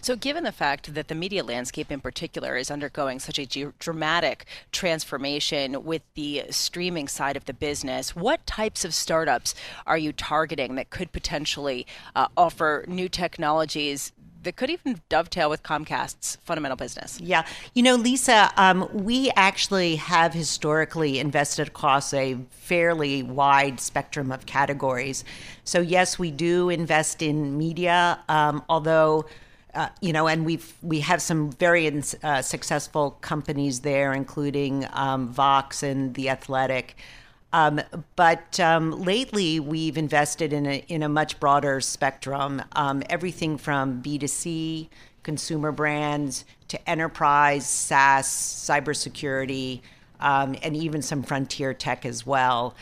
So, 0.00 0.16
given 0.16 0.44
the 0.44 0.52
fact 0.52 0.92
that 0.94 1.08
the 1.08 1.14
media 1.14 1.44
landscape 1.44 1.90
in 1.90 2.00
particular 2.00 2.56
is 2.56 2.70
undergoing 2.70 3.20
such 3.20 3.38
a 3.38 3.46
dramatic 3.78 4.44
transformation 4.72 5.84
with 5.84 6.02
the 6.14 6.44
streaming 6.50 7.08
side 7.08 7.36
of 7.36 7.44
the 7.46 7.54
business, 7.54 8.14
what 8.14 8.46
types 8.46 8.84
of 8.84 8.92
startups 8.92 9.54
are 9.86 9.98
you 9.98 10.12
targeting 10.12 10.74
that 10.74 10.90
could 10.90 11.12
potentially 11.12 11.86
uh, 12.14 12.26
offer 12.36 12.84
new 12.88 13.08
technologies 13.08 14.12
that 14.48 14.56
could 14.56 14.70
even 14.70 14.98
dovetail 15.10 15.50
with 15.50 15.62
Comcast's 15.62 16.36
fundamental 16.36 16.74
business. 16.74 17.20
Yeah. 17.20 17.44
You 17.74 17.82
know, 17.82 17.96
Lisa, 17.96 18.50
um, 18.56 18.88
we 18.94 19.30
actually 19.36 19.96
have 19.96 20.32
historically 20.32 21.18
invested 21.18 21.68
across 21.68 22.14
a 22.14 22.38
fairly 22.48 23.22
wide 23.22 23.78
spectrum 23.78 24.32
of 24.32 24.46
categories. 24.46 25.22
So, 25.64 25.80
yes, 25.82 26.18
we 26.18 26.30
do 26.30 26.70
invest 26.70 27.20
in 27.20 27.58
media, 27.58 28.18
um, 28.28 28.64
although. 28.68 29.26
Uh, 29.74 29.90
you 30.00 30.14
know, 30.14 30.26
and 30.26 30.46
we've 30.46 30.72
we 30.82 31.00
have 31.00 31.20
some 31.20 31.52
very 31.52 32.02
uh, 32.24 32.40
successful 32.40 33.10
companies 33.20 33.80
there, 33.80 34.14
including 34.14 34.86
um, 34.94 35.28
Vox 35.28 35.82
and 35.82 36.14
The 36.14 36.30
Athletic. 36.30 36.96
Um, 37.52 37.80
but 38.14 38.60
um, 38.60 39.02
lately, 39.02 39.58
we've 39.58 39.96
invested 39.96 40.52
in 40.52 40.66
a, 40.66 40.84
in 40.88 41.02
a 41.02 41.08
much 41.08 41.40
broader 41.40 41.80
spectrum 41.80 42.62
um, 42.72 43.02
everything 43.08 43.56
from 43.56 44.02
B2C, 44.02 44.88
consumer 45.22 45.72
brands, 45.72 46.44
to 46.68 46.88
enterprise, 46.88 47.66
SaaS, 47.66 48.28
cybersecurity, 48.28 49.80
um, 50.20 50.56
and 50.62 50.76
even 50.76 51.00
some 51.00 51.22
frontier 51.22 51.72
tech 51.72 52.04
as 52.04 52.26
well. 52.26 52.74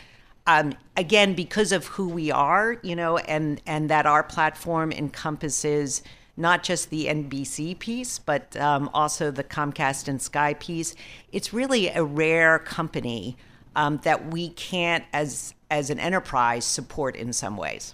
Um, 0.45 0.73
again, 0.95 1.33
because 1.33 1.71
of 1.71 1.87
who 1.87 2.09
we 2.09 2.31
are, 2.31 2.77
you 2.81 2.95
know, 2.95 3.17
and, 3.17 3.61
and 3.65 3.89
that 3.89 4.05
our 4.05 4.23
platform 4.23 4.91
encompasses 4.91 6.01
not 6.37 6.63
just 6.63 6.89
the 6.89 7.07
NBC 7.07 7.77
piece, 7.79 8.19
but 8.19 8.55
um, 8.57 8.89
also 8.93 9.31
the 9.31 9.43
Comcast 9.43 10.07
and 10.07 10.21
Sky 10.21 10.53
piece, 10.53 10.95
it's 11.31 11.51
really 11.51 11.87
a 11.89 12.03
rare 12.03 12.59
company 12.59 13.35
um, 13.75 13.99
that 14.03 14.27
we 14.31 14.49
can't, 14.49 15.03
as 15.13 15.53
as 15.69 15.89
an 15.89 15.99
enterprise, 15.99 16.65
support 16.65 17.15
in 17.15 17.33
some 17.33 17.57
ways. 17.57 17.93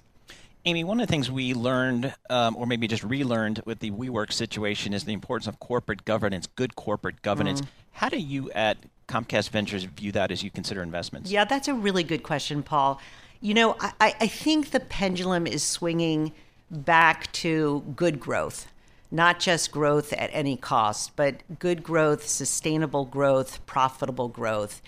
Amy, 0.65 0.83
one 0.83 0.99
of 1.01 1.07
the 1.07 1.11
things 1.11 1.29
we 1.29 1.53
learned, 1.53 2.13
um, 2.29 2.55
or 2.55 2.65
maybe 2.65 2.87
just 2.87 3.03
relearned 3.03 3.61
with 3.65 3.79
the 3.79 3.91
WeWork 3.91 4.31
situation, 4.31 4.93
is 4.93 5.03
the 5.03 5.11
importance 5.11 5.47
of 5.47 5.59
corporate 5.59 6.05
governance, 6.05 6.47
good 6.47 6.75
corporate 6.75 7.21
governance. 7.21 7.61
Mm. 7.61 7.67
How 7.91 8.09
do 8.09 8.17
you 8.17 8.49
at 8.51 8.77
Comcast 9.09 9.49
Ventures 9.49 9.83
view 9.83 10.13
that 10.13 10.31
as 10.31 10.41
you 10.41 10.49
consider 10.49 10.81
investments? 10.81 11.29
Yeah, 11.29 11.43
that's 11.43 11.67
a 11.67 11.73
really 11.73 12.03
good 12.03 12.23
question, 12.23 12.63
Paul. 12.63 13.01
You 13.41 13.53
know, 13.53 13.75
I, 13.81 14.15
I 14.21 14.27
think 14.27 14.71
the 14.71 14.79
pendulum 14.79 15.45
is 15.45 15.63
swinging 15.63 16.31
back 16.71 17.29
to 17.33 17.83
good 17.97 18.19
growth, 18.19 18.67
not 19.11 19.41
just 19.41 19.69
growth 19.69 20.13
at 20.13 20.29
any 20.31 20.55
cost, 20.55 21.17
but 21.17 21.43
good 21.59 21.83
growth, 21.83 22.25
sustainable 22.25 23.03
growth, 23.03 23.65
profitable 23.65 24.29
growth. 24.29 24.81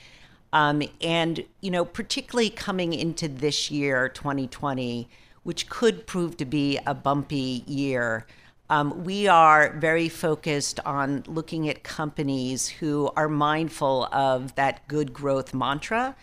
Um, 0.54 0.84
and, 1.02 1.44
you 1.62 1.72
know, 1.72 1.84
particularly 1.84 2.50
coming 2.50 2.94
into 2.94 3.28
this 3.28 3.70
year, 3.70 4.10
2020, 4.10 5.10
which 5.44 5.70
could 5.70 6.08
prove 6.08 6.38
to 6.38 6.46
be 6.46 6.80
a 6.86 6.94
bumpy 6.94 7.64
year, 7.68 8.26
um, 8.70 9.04
we 9.04 9.28
are 9.28 9.76
very 9.78 10.10
focused 10.10 10.80
on 10.86 11.24
looking 11.28 11.70
at 11.70 11.84
companies 11.84 12.68
who 12.68 13.12
are 13.16 13.30
mindful 13.30 14.06
of 14.12 14.56
that 14.56 14.88
good 14.88 15.14
growth 15.14 15.54
mantra. 15.54 16.16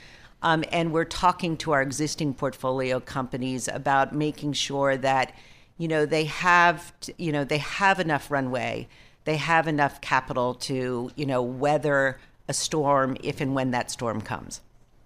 Um, 0.43 0.65
and 0.73 0.93
we're 0.93 1.05
talking 1.05 1.57
to 1.59 1.71
our 1.71 1.83
existing 1.83 2.35
portfolio 2.35 2.99
companies 2.99 3.69
about 3.69 4.13
making 4.13 4.55
sure 4.55 4.97
that, 4.97 5.33
you 5.79 5.87
know, 5.87 6.05
they 6.05 6.25
have, 6.25 6.93
you 7.17 7.31
know, 7.31 7.45
they 7.45 7.59
have 7.59 8.01
enough 8.01 8.29
runway, 8.29 8.89
they 9.25 9.37
have 9.37 9.69
enough 9.69 10.01
capital 10.01 10.55
to, 10.55 11.13
you 11.15 11.27
know, 11.27 11.43
weather 11.43 12.19
a 12.49 12.55
storm 12.55 13.17
if 13.23 13.41
and 13.41 13.55
when 13.55 13.71
that 13.71 13.91
storm 13.91 14.21
comes. 14.21 14.61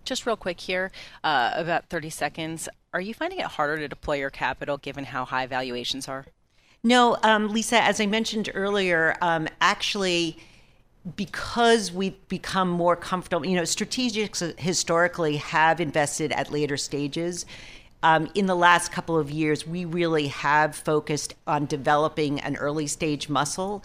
Just 0.04 0.24
real 0.24 0.36
quick 0.36 0.60
here, 0.60 0.92
uh, 1.24 1.52
about 1.54 1.86
30 1.88 2.10
seconds. 2.10 2.68
Are 2.94 3.00
you 3.00 3.12
finding 3.12 3.40
it 3.40 3.46
harder 3.46 3.76
to 3.78 3.88
deploy 3.88 4.16
your 4.16 4.30
capital 4.30 4.78
given 4.78 5.04
how 5.04 5.24
high 5.24 5.46
valuations 5.46 6.08
are? 6.08 6.26
No, 6.82 7.16
um, 7.22 7.48
Lisa, 7.48 7.82
as 7.82 8.00
I 8.00 8.06
mentioned 8.06 8.50
earlier, 8.54 9.16
um, 9.20 9.48
actually, 9.60 10.38
because 11.16 11.92
we've 11.92 12.28
become 12.28 12.68
more 12.68 12.96
comfortable, 12.96 13.46
you 13.46 13.56
know, 13.56 13.62
strategics 13.62 14.58
historically 14.58 15.36
have 15.36 15.80
invested 15.80 16.32
at 16.32 16.50
later 16.50 16.76
stages. 16.76 17.46
Um, 18.02 18.30
in 18.34 18.46
the 18.46 18.54
last 18.54 18.92
couple 18.92 19.18
of 19.18 19.30
years, 19.30 19.66
we 19.66 19.84
really 19.84 20.28
have 20.28 20.76
focused 20.76 21.34
on 21.46 21.66
developing 21.66 22.40
an 22.40 22.56
early 22.56 22.86
stage 22.86 23.28
muscle. 23.28 23.82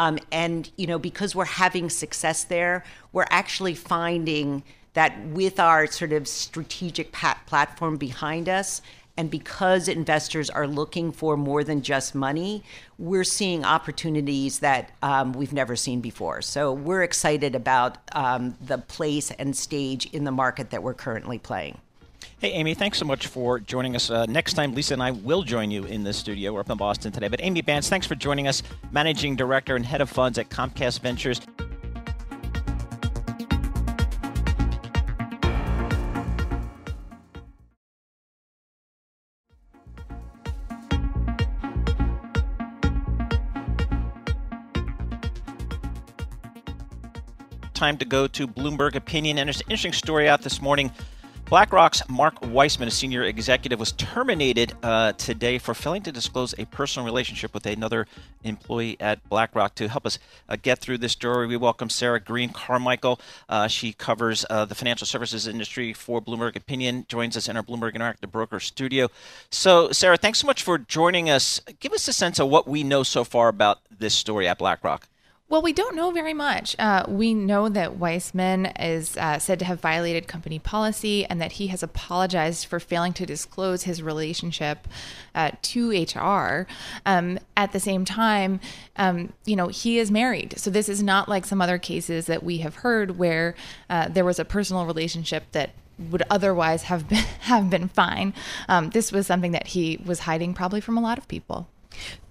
Um, 0.00 0.18
and, 0.32 0.70
you 0.76 0.86
know, 0.86 0.98
because 0.98 1.36
we're 1.36 1.44
having 1.44 1.90
success 1.90 2.44
there, 2.44 2.84
we're 3.12 3.26
actually 3.28 3.74
finding 3.74 4.62
that 4.94 5.12
with 5.26 5.60
our 5.60 5.86
sort 5.86 6.12
of 6.12 6.26
strategic 6.26 7.12
pat- 7.12 7.42
platform 7.46 7.98
behind 7.98 8.48
us, 8.48 8.80
and 9.18 9.30
because 9.30 9.88
investors 9.88 10.48
are 10.48 10.66
looking 10.66 11.12
for 11.12 11.36
more 11.36 11.62
than 11.62 11.82
just 11.82 12.14
money, 12.14 12.62
we're 12.98 13.24
seeing 13.24 13.62
opportunities 13.62 14.60
that 14.60 14.90
um, 15.02 15.34
we've 15.34 15.52
never 15.52 15.76
seen 15.76 16.00
before. 16.00 16.40
So 16.40 16.72
we're 16.72 17.02
excited 17.02 17.54
about 17.54 17.98
um, 18.12 18.56
the 18.58 18.78
place 18.78 19.30
and 19.32 19.54
stage 19.54 20.06
in 20.14 20.24
the 20.24 20.32
market 20.32 20.70
that 20.70 20.82
we're 20.82 20.94
currently 20.94 21.38
playing. 21.38 21.76
Hey, 22.40 22.52
Amy, 22.52 22.72
thanks 22.72 22.96
so 22.96 23.04
much 23.04 23.26
for 23.26 23.60
joining 23.60 23.94
us. 23.94 24.08
Uh, 24.08 24.24
next 24.24 24.54
time, 24.54 24.74
Lisa 24.74 24.94
and 24.94 25.02
I 25.02 25.10
will 25.10 25.42
join 25.42 25.70
you 25.70 25.84
in 25.84 26.04
the 26.04 26.12
studio. 26.14 26.54
We're 26.54 26.60
up 26.60 26.70
in 26.70 26.78
Boston 26.78 27.12
today. 27.12 27.28
But 27.28 27.42
Amy 27.42 27.60
Banse, 27.60 27.90
thanks 27.90 28.06
for 28.06 28.14
joining 28.14 28.48
us, 28.48 28.62
Managing 28.90 29.36
Director 29.36 29.76
and 29.76 29.84
Head 29.84 30.00
of 30.00 30.08
Funds 30.08 30.38
at 30.38 30.48
Comcast 30.48 31.00
Ventures. 31.00 31.42
Time 47.74 47.98
to 47.98 48.06
go 48.06 48.26
to 48.28 48.48
Bloomberg 48.48 48.94
Opinion. 48.94 49.36
And 49.36 49.48
there's 49.48 49.60
an 49.60 49.66
interesting 49.66 49.92
story 49.92 50.26
out 50.26 50.40
this 50.40 50.62
morning 50.62 50.90
BlackRock's 51.50 52.08
Mark 52.08 52.46
Wiseman, 52.46 52.86
a 52.86 52.92
senior 52.92 53.24
executive, 53.24 53.80
was 53.80 53.90
terminated 53.90 54.72
uh, 54.84 55.10
today 55.14 55.58
for 55.58 55.74
failing 55.74 56.00
to 56.02 56.12
disclose 56.12 56.54
a 56.56 56.64
personal 56.66 57.04
relationship 57.04 57.52
with 57.52 57.66
another 57.66 58.06
employee 58.44 58.96
at 59.00 59.28
BlackRock. 59.28 59.74
To 59.74 59.88
help 59.88 60.06
us 60.06 60.20
uh, 60.48 60.54
get 60.62 60.78
through 60.78 60.98
this 60.98 61.10
story, 61.10 61.48
we 61.48 61.56
welcome 61.56 61.90
Sarah 61.90 62.20
Green 62.20 62.50
Carmichael. 62.50 63.20
Uh, 63.48 63.66
she 63.66 63.92
covers 63.92 64.46
uh, 64.48 64.64
the 64.64 64.76
financial 64.76 65.08
services 65.08 65.48
industry 65.48 65.92
for 65.92 66.22
Bloomberg 66.22 66.54
Opinion, 66.54 67.04
joins 67.08 67.36
us 67.36 67.48
in 67.48 67.56
our 67.56 67.64
Bloomberg 67.64 67.96
Interactive 67.96 68.30
Broker 68.30 68.60
studio. 68.60 69.08
So, 69.50 69.90
Sarah, 69.90 70.18
thanks 70.18 70.38
so 70.38 70.46
much 70.46 70.62
for 70.62 70.78
joining 70.78 71.30
us. 71.30 71.60
Give 71.80 71.92
us 71.92 72.06
a 72.06 72.12
sense 72.12 72.38
of 72.38 72.48
what 72.48 72.68
we 72.68 72.84
know 72.84 73.02
so 73.02 73.24
far 73.24 73.48
about 73.48 73.80
this 73.90 74.14
story 74.14 74.46
at 74.46 74.58
BlackRock. 74.58 75.08
Well, 75.50 75.62
we 75.62 75.72
don't 75.72 75.96
know 75.96 76.12
very 76.12 76.32
much. 76.32 76.76
Uh, 76.78 77.04
we 77.08 77.34
know 77.34 77.68
that 77.68 77.96
Wiseman 77.96 78.66
is 78.66 79.16
uh, 79.16 79.40
said 79.40 79.58
to 79.58 79.64
have 79.64 79.80
violated 79.80 80.28
company 80.28 80.60
policy 80.60 81.26
and 81.26 81.40
that 81.40 81.52
he 81.52 81.66
has 81.66 81.82
apologized 81.82 82.66
for 82.66 82.78
failing 82.78 83.12
to 83.14 83.26
disclose 83.26 83.82
his 83.82 84.00
relationship 84.00 84.86
uh, 85.34 85.50
to 85.62 85.90
HR. 85.90 86.68
Um, 87.04 87.40
at 87.56 87.72
the 87.72 87.80
same 87.80 88.04
time, 88.04 88.60
um, 88.94 89.32
you 89.44 89.56
know, 89.56 89.66
he 89.66 89.98
is 89.98 90.08
married. 90.08 90.56
So 90.56 90.70
this 90.70 90.88
is 90.88 91.02
not 91.02 91.28
like 91.28 91.44
some 91.44 91.60
other 91.60 91.78
cases 91.78 92.26
that 92.26 92.44
we 92.44 92.58
have 92.58 92.76
heard 92.76 93.18
where 93.18 93.56
uh, 93.90 94.06
there 94.08 94.24
was 94.24 94.38
a 94.38 94.44
personal 94.44 94.86
relationship 94.86 95.50
that 95.50 95.70
would 95.98 96.22
otherwise 96.30 96.84
have 96.84 97.08
been 97.08 97.18
have 97.40 97.68
been 97.68 97.88
fine. 97.88 98.34
Um, 98.68 98.90
this 98.90 99.10
was 99.10 99.26
something 99.26 99.50
that 99.50 99.66
he 99.66 100.00
was 100.06 100.20
hiding 100.20 100.54
probably 100.54 100.80
from 100.80 100.96
a 100.96 101.00
lot 101.00 101.18
of 101.18 101.26
people. 101.26 101.66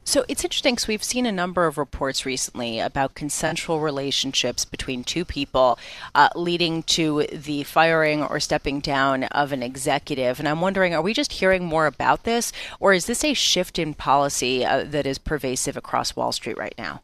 So 0.09 0.25
it's 0.27 0.43
interesting 0.43 0.73
because 0.73 0.87
we've 0.87 1.03
seen 1.03 1.27
a 1.27 1.31
number 1.31 1.67
of 1.67 1.77
reports 1.77 2.25
recently 2.25 2.79
about 2.79 3.13
consensual 3.13 3.79
relationships 3.79 4.65
between 4.65 5.03
two 5.03 5.23
people 5.23 5.77
uh, 6.15 6.29
leading 6.33 6.81
to 6.97 7.27
the 7.31 7.61
firing 7.61 8.23
or 8.23 8.39
stepping 8.39 8.79
down 8.79 9.25
of 9.25 9.51
an 9.51 9.61
executive. 9.61 10.39
And 10.39 10.47
I'm 10.47 10.61
wondering, 10.61 10.95
are 10.95 11.01
we 11.03 11.13
just 11.13 11.33
hearing 11.33 11.63
more 11.63 11.85
about 11.85 12.23
this, 12.23 12.51
or 12.79 12.91
is 12.91 13.05
this 13.05 13.23
a 13.23 13.35
shift 13.35 13.77
in 13.77 13.93
policy 13.93 14.65
uh, 14.65 14.83
that 14.85 15.05
is 15.05 15.19
pervasive 15.19 15.77
across 15.77 16.15
Wall 16.15 16.31
Street 16.31 16.57
right 16.57 16.73
now? 16.75 17.03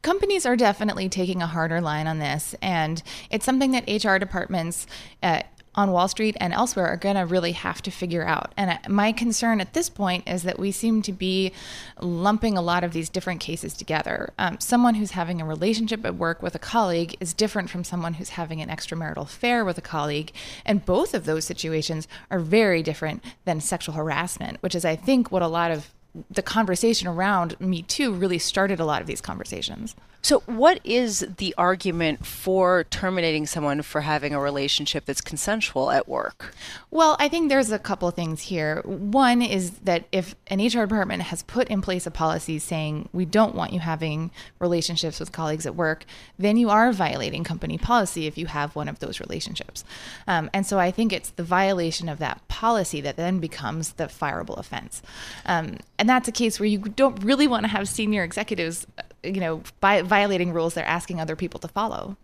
Companies 0.00 0.46
are 0.46 0.56
definitely 0.56 1.10
taking 1.10 1.42
a 1.42 1.46
harder 1.46 1.82
line 1.82 2.06
on 2.06 2.20
this, 2.20 2.54
and 2.62 3.02
it's 3.28 3.44
something 3.44 3.72
that 3.72 3.84
HR 3.86 4.16
departments 4.16 4.86
uh, 5.22 5.42
on 5.76 5.92
Wall 5.92 6.08
Street 6.08 6.36
and 6.40 6.52
elsewhere 6.54 6.86
are 6.86 6.96
going 6.96 7.16
to 7.16 7.26
really 7.26 7.52
have 7.52 7.82
to 7.82 7.90
figure 7.90 8.26
out. 8.26 8.52
And 8.56 8.78
my 8.88 9.12
concern 9.12 9.60
at 9.60 9.74
this 9.74 9.88
point 9.88 10.26
is 10.26 10.42
that 10.44 10.58
we 10.58 10.72
seem 10.72 11.02
to 11.02 11.12
be 11.12 11.52
lumping 12.00 12.56
a 12.56 12.62
lot 12.62 12.82
of 12.82 12.92
these 12.92 13.08
different 13.08 13.40
cases 13.40 13.74
together. 13.74 14.32
Um, 14.38 14.58
someone 14.60 14.94
who's 14.94 15.12
having 15.12 15.40
a 15.40 15.44
relationship 15.44 16.04
at 16.04 16.16
work 16.16 16.42
with 16.42 16.54
a 16.54 16.58
colleague 16.58 17.16
is 17.20 17.34
different 17.34 17.70
from 17.70 17.84
someone 17.84 18.14
who's 18.14 18.30
having 18.30 18.60
an 18.60 18.68
extramarital 18.68 19.22
affair 19.22 19.64
with 19.64 19.78
a 19.78 19.82
colleague. 19.82 20.32
And 20.64 20.84
both 20.84 21.14
of 21.14 21.24
those 21.26 21.44
situations 21.44 22.08
are 22.30 22.38
very 22.38 22.82
different 22.82 23.22
than 23.44 23.60
sexual 23.60 23.94
harassment, 23.94 24.62
which 24.62 24.74
is, 24.74 24.84
I 24.84 24.96
think, 24.96 25.30
what 25.30 25.42
a 25.42 25.48
lot 25.48 25.70
of 25.70 25.92
the 26.30 26.42
conversation 26.42 27.08
around 27.08 27.60
Me 27.60 27.82
Too 27.82 28.12
really 28.12 28.38
started 28.38 28.80
a 28.80 28.84
lot 28.86 29.02
of 29.02 29.06
these 29.06 29.20
conversations. 29.20 29.94
So, 30.26 30.40
what 30.46 30.80
is 30.82 31.24
the 31.36 31.54
argument 31.56 32.26
for 32.26 32.82
terminating 32.82 33.46
someone 33.46 33.82
for 33.82 34.00
having 34.00 34.34
a 34.34 34.40
relationship 34.40 35.04
that's 35.04 35.20
consensual 35.20 35.92
at 35.92 36.08
work? 36.08 36.52
Well, 36.90 37.16
I 37.20 37.28
think 37.28 37.48
there's 37.48 37.70
a 37.70 37.78
couple 37.78 38.10
things 38.10 38.42
here. 38.42 38.82
One 38.84 39.40
is 39.40 39.70
that 39.84 40.06
if 40.10 40.34
an 40.48 40.58
HR 40.58 40.80
department 40.80 41.22
has 41.22 41.44
put 41.44 41.68
in 41.68 41.80
place 41.80 42.08
a 42.08 42.10
policy 42.10 42.58
saying 42.58 43.08
we 43.12 43.24
don't 43.24 43.54
want 43.54 43.72
you 43.72 43.78
having 43.78 44.32
relationships 44.58 45.20
with 45.20 45.30
colleagues 45.30 45.64
at 45.64 45.76
work, 45.76 46.04
then 46.36 46.56
you 46.56 46.70
are 46.70 46.90
violating 46.90 47.44
company 47.44 47.78
policy 47.78 48.26
if 48.26 48.36
you 48.36 48.46
have 48.46 48.74
one 48.74 48.88
of 48.88 48.98
those 48.98 49.20
relationships. 49.20 49.84
Um, 50.26 50.50
and 50.52 50.66
so 50.66 50.80
I 50.80 50.90
think 50.90 51.12
it's 51.12 51.30
the 51.30 51.44
violation 51.44 52.08
of 52.08 52.18
that 52.18 52.42
policy 52.48 53.00
that 53.00 53.16
then 53.16 53.38
becomes 53.38 53.92
the 53.92 54.06
fireable 54.06 54.58
offense. 54.58 55.02
Um, 55.44 55.76
and 55.98 56.08
that's 56.08 56.28
a 56.28 56.32
case 56.32 56.60
where 56.60 56.66
you 56.66 56.78
don't 56.78 57.22
really 57.22 57.46
want 57.46 57.64
to 57.64 57.68
have 57.68 57.88
senior 57.88 58.22
executives 58.22 58.86
uh, 58.98 59.02
you 59.22 59.40
know, 59.40 59.62
by 59.80 60.02
violating 60.02 60.52
rules 60.52 60.74
they're 60.74 60.84
asking 60.84 61.20
other 61.20 61.36
people 61.36 61.58
to 61.60 61.68
follow. 61.68 62.16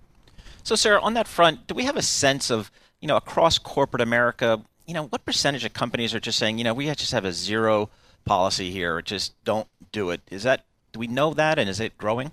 So, 0.62 0.76
Sarah, 0.76 1.00
on 1.00 1.14
that 1.14 1.26
front, 1.26 1.66
do 1.66 1.74
we 1.74 1.84
have 1.84 1.96
a 1.96 2.02
sense 2.02 2.50
of, 2.50 2.70
you 3.00 3.08
know, 3.08 3.16
across 3.16 3.58
corporate 3.58 4.00
America, 4.00 4.62
you 4.86 4.94
know, 4.94 5.04
what 5.06 5.24
percentage 5.24 5.64
of 5.64 5.72
companies 5.72 6.14
are 6.14 6.20
just 6.20 6.38
saying, 6.38 6.58
you 6.58 6.64
know, 6.64 6.74
we 6.74 6.86
just 6.86 7.12
have 7.12 7.24
a 7.24 7.32
zero 7.32 7.90
policy 8.24 8.70
here, 8.70 9.02
just 9.02 9.32
don't 9.44 9.66
do 9.90 10.10
it? 10.10 10.20
Is 10.30 10.44
that, 10.44 10.64
do 10.92 11.00
we 11.00 11.08
know 11.08 11.34
that, 11.34 11.58
and 11.58 11.68
is 11.68 11.80
it 11.80 11.98
growing? 11.98 12.30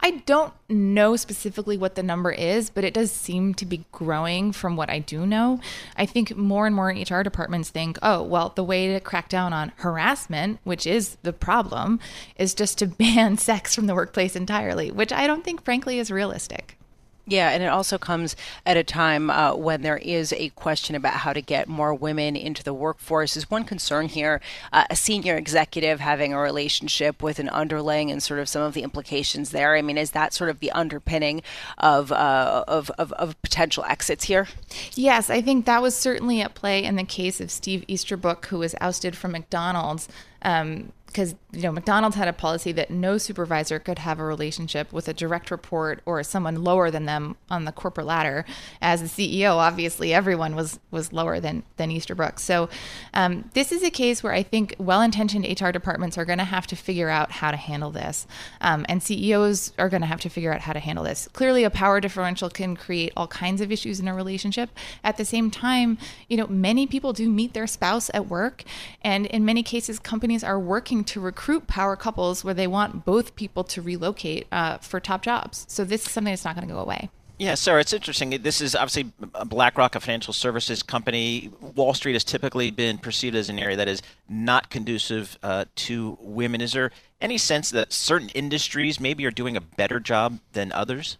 I 0.00 0.22
don't 0.26 0.52
know 0.68 1.16
specifically 1.16 1.76
what 1.76 1.94
the 1.94 2.02
number 2.02 2.30
is, 2.30 2.70
but 2.70 2.84
it 2.84 2.94
does 2.94 3.10
seem 3.10 3.54
to 3.54 3.66
be 3.66 3.84
growing 3.92 4.52
from 4.52 4.76
what 4.76 4.90
I 4.90 4.98
do 4.98 5.26
know. 5.26 5.60
I 5.96 6.06
think 6.06 6.36
more 6.36 6.66
and 6.66 6.74
more 6.74 6.88
HR 6.88 7.22
departments 7.22 7.70
think, 7.70 7.98
oh, 8.02 8.22
well, 8.22 8.52
the 8.54 8.64
way 8.64 8.92
to 8.92 9.00
crack 9.00 9.28
down 9.28 9.52
on 9.52 9.72
harassment, 9.76 10.60
which 10.64 10.86
is 10.86 11.16
the 11.22 11.32
problem, 11.32 12.00
is 12.36 12.54
just 12.54 12.78
to 12.78 12.86
ban 13.04 13.38
sex 13.38 13.74
from 13.74 13.86
the 13.86 13.94
workplace 13.94 14.36
entirely, 14.36 14.90
which 14.90 15.12
I 15.12 15.26
don't 15.26 15.44
think, 15.44 15.64
frankly, 15.64 15.98
is 15.98 16.10
realistic. 16.10 16.78
Yeah, 17.26 17.50
and 17.50 17.62
it 17.62 17.68
also 17.68 17.96
comes 17.96 18.36
at 18.66 18.76
a 18.76 18.84
time 18.84 19.30
uh, 19.30 19.54
when 19.54 19.80
there 19.80 19.96
is 19.96 20.32
a 20.34 20.50
question 20.50 20.94
about 20.94 21.14
how 21.14 21.32
to 21.32 21.40
get 21.40 21.68
more 21.68 21.94
women 21.94 22.36
into 22.36 22.62
the 22.62 22.74
workforce. 22.74 23.34
Is 23.34 23.50
one 23.50 23.64
concern 23.64 24.08
here 24.08 24.42
uh, 24.72 24.84
a 24.90 24.96
senior 24.96 25.36
executive 25.36 26.00
having 26.00 26.34
a 26.34 26.38
relationship 26.38 27.22
with 27.22 27.38
an 27.38 27.48
underling 27.48 28.10
and 28.10 28.22
sort 28.22 28.40
of 28.40 28.48
some 28.48 28.60
of 28.60 28.74
the 28.74 28.82
implications 28.82 29.50
there? 29.50 29.74
I 29.74 29.80
mean, 29.80 29.96
is 29.96 30.10
that 30.10 30.34
sort 30.34 30.50
of 30.50 30.60
the 30.60 30.70
underpinning 30.72 31.42
of 31.78 32.12
uh, 32.12 32.64
of, 32.68 32.90
of, 32.98 33.12
of 33.12 33.40
potential 33.40 33.84
exits 33.84 34.24
here? 34.24 34.46
Yes, 34.94 35.30
I 35.30 35.40
think 35.40 35.64
that 35.64 35.80
was 35.80 35.96
certainly 35.96 36.42
at 36.42 36.54
play 36.54 36.84
in 36.84 36.96
the 36.96 37.04
case 37.04 37.40
of 37.40 37.50
Steve 37.50 37.84
Easterbrook, 37.88 38.46
who 38.46 38.58
was 38.58 38.74
ousted 38.82 39.16
from 39.16 39.32
McDonald's. 39.32 40.08
Um, 40.42 40.92
because 41.14 41.36
you 41.52 41.62
know 41.62 41.70
McDonald's 41.70 42.16
had 42.16 42.26
a 42.26 42.32
policy 42.32 42.72
that 42.72 42.90
no 42.90 43.18
supervisor 43.18 43.78
could 43.78 44.00
have 44.00 44.18
a 44.18 44.24
relationship 44.24 44.92
with 44.92 45.06
a 45.06 45.14
direct 45.14 45.48
report 45.48 46.02
or 46.04 46.20
someone 46.24 46.64
lower 46.64 46.90
than 46.90 47.06
them 47.06 47.36
on 47.48 47.64
the 47.64 47.72
corporate 47.72 48.06
ladder. 48.06 48.44
As 48.82 49.00
the 49.00 49.06
CEO, 49.40 49.54
obviously 49.54 50.12
everyone 50.12 50.56
was 50.56 50.80
was 50.90 51.12
lower 51.12 51.38
than 51.38 51.62
than 51.76 51.92
Easterbrook. 51.92 52.40
So 52.40 52.68
um, 53.14 53.48
this 53.54 53.70
is 53.70 53.84
a 53.84 53.90
case 53.90 54.24
where 54.24 54.32
I 54.32 54.42
think 54.42 54.74
well-intentioned 54.78 55.60
HR 55.60 55.70
departments 55.70 56.18
are 56.18 56.24
going 56.24 56.38
to 56.38 56.44
have 56.44 56.66
to 56.66 56.76
figure 56.76 57.08
out 57.08 57.30
how 57.30 57.52
to 57.52 57.56
handle 57.56 57.92
this, 57.92 58.26
um, 58.60 58.84
and 58.88 59.00
CEOs 59.00 59.72
are 59.78 59.88
going 59.88 60.02
to 60.02 60.08
have 60.08 60.20
to 60.20 60.28
figure 60.28 60.52
out 60.52 60.62
how 60.62 60.72
to 60.72 60.80
handle 60.80 61.04
this. 61.04 61.28
Clearly, 61.32 61.62
a 61.62 61.70
power 61.70 62.00
differential 62.00 62.50
can 62.50 62.74
create 62.74 63.12
all 63.16 63.28
kinds 63.28 63.60
of 63.60 63.70
issues 63.70 64.00
in 64.00 64.08
a 64.08 64.14
relationship. 64.14 64.70
At 65.04 65.16
the 65.16 65.24
same 65.24 65.52
time, 65.52 65.96
you 66.28 66.36
know 66.36 66.48
many 66.48 66.88
people 66.88 67.12
do 67.12 67.30
meet 67.30 67.54
their 67.54 67.68
spouse 67.68 68.10
at 68.12 68.26
work, 68.26 68.64
and 69.02 69.26
in 69.26 69.44
many 69.44 69.62
cases, 69.62 70.00
companies 70.00 70.42
are 70.42 70.58
working 70.58 71.03
to 71.08 71.20
recruit 71.20 71.66
power 71.66 71.96
couples 71.96 72.44
where 72.44 72.54
they 72.54 72.66
want 72.66 73.04
both 73.04 73.36
people 73.36 73.64
to 73.64 73.82
relocate 73.82 74.46
uh, 74.52 74.78
for 74.78 75.00
top 75.00 75.22
jobs. 75.22 75.64
So 75.68 75.84
this 75.84 76.06
is 76.06 76.12
something 76.12 76.32
that's 76.32 76.44
not 76.44 76.56
going 76.56 76.66
to 76.68 76.74
go 76.74 76.80
away. 76.80 77.10
Yeah, 77.36 77.56
Sarah, 77.56 77.80
it's 77.80 77.92
interesting. 77.92 78.30
This 78.42 78.60
is 78.60 78.76
obviously 78.76 79.12
BlackRock, 79.46 79.96
a 79.96 80.00
financial 80.00 80.32
services 80.32 80.84
company. 80.84 81.50
Wall 81.74 81.92
Street 81.92 82.12
has 82.12 82.22
typically 82.22 82.70
been 82.70 82.96
perceived 82.96 83.34
as 83.34 83.48
an 83.48 83.58
area 83.58 83.76
that 83.76 83.88
is 83.88 84.02
not 84.28 84.70
conducive 84.70 85.36
uh, 85.42 85.64
to 85.74 86.16
women. 86.20 86.60
Is 86.60 86.72
there 86.72 86.92
any 87.20 87.36
sense 87.36 87.70
that 87.70 87.92
certain 87.92 88.28
industries 88.30 89.00
maybe 89.00 89.26
are 89.26 89.32
doing 89.32 89.56
a 89.56 89.60
better 89.60 89.98
job 89.98 90.38
than 90.52 90.70
others? 90.70 91.18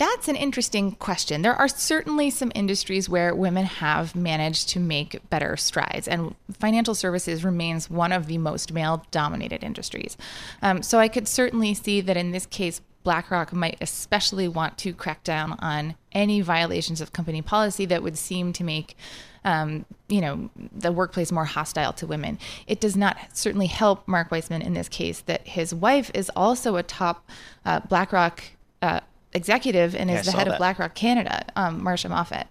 That's 0.00 0.28
an 0.28 0.36
interesting 0.36 0.92
question. 0.92 1.42
There 1.42 1.54
are 1.54 1.68
certainly 1.68 2.30
some 2.30 2.50
industries 2.54 3.06
where 3.06 3.34
women 3.34 3.66
have 3.66 4.16
managed 4.16 4.70
to 4.70 4.80
make 4.80 5.20
better 5.28 5.58
strides, 5.58 6.08
and 6.08 6.34
financial 6.58 6.94
services 6.94 7.44
remains 7.44 7.90
one 7.90 8.10
of 8.10 8.26
the 8.26 8.38
most 8.38 8.72
male 8.72 9.04
dominated 9.10 9.62
industries. 9.62 10.16
Um, 10.62 10.82
so 10.82 10.98
I 10.98 11.08
could 11.08 11.28
certainly 11.28 11.74
see 11.74 12.00
that 12.00 12.16
in 12.16 12.30
this 12.30 12.46
case, 12.46 12.80
BlackRock 13.04 13.52
might 13.52 13.76
especially 13.82 14.48
want 14.48 14.78
to 14.78 14.94
crack 14.94 15.22
down 15.22 15.58
on 15.58 15.96
any 16.12 16.40
violations 16.40 17.02
of 17.02 17.12
company 17.12 17.42
policy 17.42 17.84
that 17.84 18.02
would 18.02 18.16
seem 18.16 18.54
to 18.54 18.64
make 18.64 18.96
um, 19.44 19.84
you 20.08 20.22
know, 20.22 20.48
the 20.72 20.92
workplace 20.92 21.30
more 21.30 21.44
hostile 21.44 21.92
to 21.92 22.06
women. 22.06 22.38
It 22.66 22.80
does 22.80 22.96
not 22.96 23.18
certainly 23.34 23.66
help 23.66 24.08
Mark 24.08 24.30
Wiseman 24.30 24.62
in 24.62 24.72
this 24.72 24.88
case 24.88 25.20
that 25.26 25.46
his 25.46 25.74
wife 25.74 26.10
is 26.14 26.30
also 26.34 26.76
a 26.76 26.82
top 26.82 27.28
uh, 27.66 27.80
BlackRock 27.80 28.42
uh, 28.80 29.00
executive 29.32 29.94
and 29.94 30.10
is 30.10 30.26
the 30.26 30.32
head 30.32 30.46
that. 30.46 30.54
of 30.54 30.58
BlackRock 30.58 30.94
Canada, 30.94 31.44
um, 31.56 31.82
Marcia 31.82 32.08
Moffat. 32.08 32.46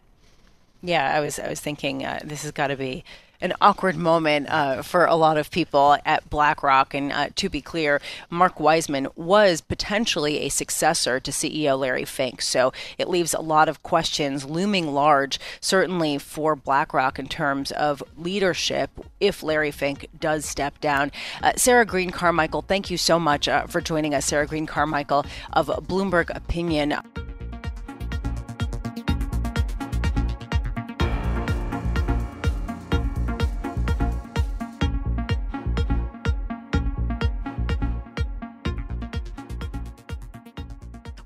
Yeah, 0.81 1.13
I 1.13 1.19
was 1.19 1.39
I 1.39 1.49
was 1.49 1.59
thinking 1.59 2.05
uh, 2.05 2.19
this 2.23 2.43
has 2.43 2.51
got 2.51 2.67
to 2.67 2.77
be 2.77 3.03
an 3.41 3.53
awkward 3.61 3.95
moment 3.95 4.47
uh, 4.49 4.81
for 4.81 5.05
a 5.05 5.15
lot 5.15 5.37
of 5.37 5.51
people 5.51 5.97
at 6.05 6.29
BlackRock. 6.29 6.93
And 6.93 7.11
uh, 7.11 7.29
to 7.35 7.49
be 7.49 7.61
clear, 7.61 8.01
Mark 8.29 8.59
Wiseman 8.59 9.07
was 9.15 9.61
potentially 9.61 10.39
a 10.39 10.49
successor 10.49 11.19
to 11.19 11.31
CEO 11.31 11.77
Larry 11.79 12.05
Fink. 12.05 12.41
So 12.41 12.73
it 12.97 13.07
leaves 13.07 13.33
a 13.33 13.41
lot 13.41 13.69
of 13.69 13.83
questions 13.83 14.45
looming 14.45 14.93
large, 14.93 15.39
certainly 15.61 16.17
for 16.17 16.55
BlackRock 16.55 17.19
in 17.19 17.27
terms 17.27 17.71
of 17.71 18.03
leadership 18.17 18.89
if 19.19 19.43
Larry 19.43 19.71
Fink 19.71 20.07
does 20.19 20.45
step 20.45 20.79
down. 20.81 21.11
Uh, 21.41 21.53
Sarah 21.55 21.85
Green 21.85 22.09
Carmichael, 22.09 22.61
thank 22.61 22.89
you 22.89 22.97
so 22.97 23.19
much 23.19 23.47
uh, 23.47 23.67
for 23.67 23.81
joining 23.81 24.13
us. 24.13 24.25
Sarah 24.25 24.47
Green 24.47 24.65
Carmichael 24.65 25.25
of 25.53 25.67
Bloomberg 25.67 26.35
Opinion. 26.35 26.95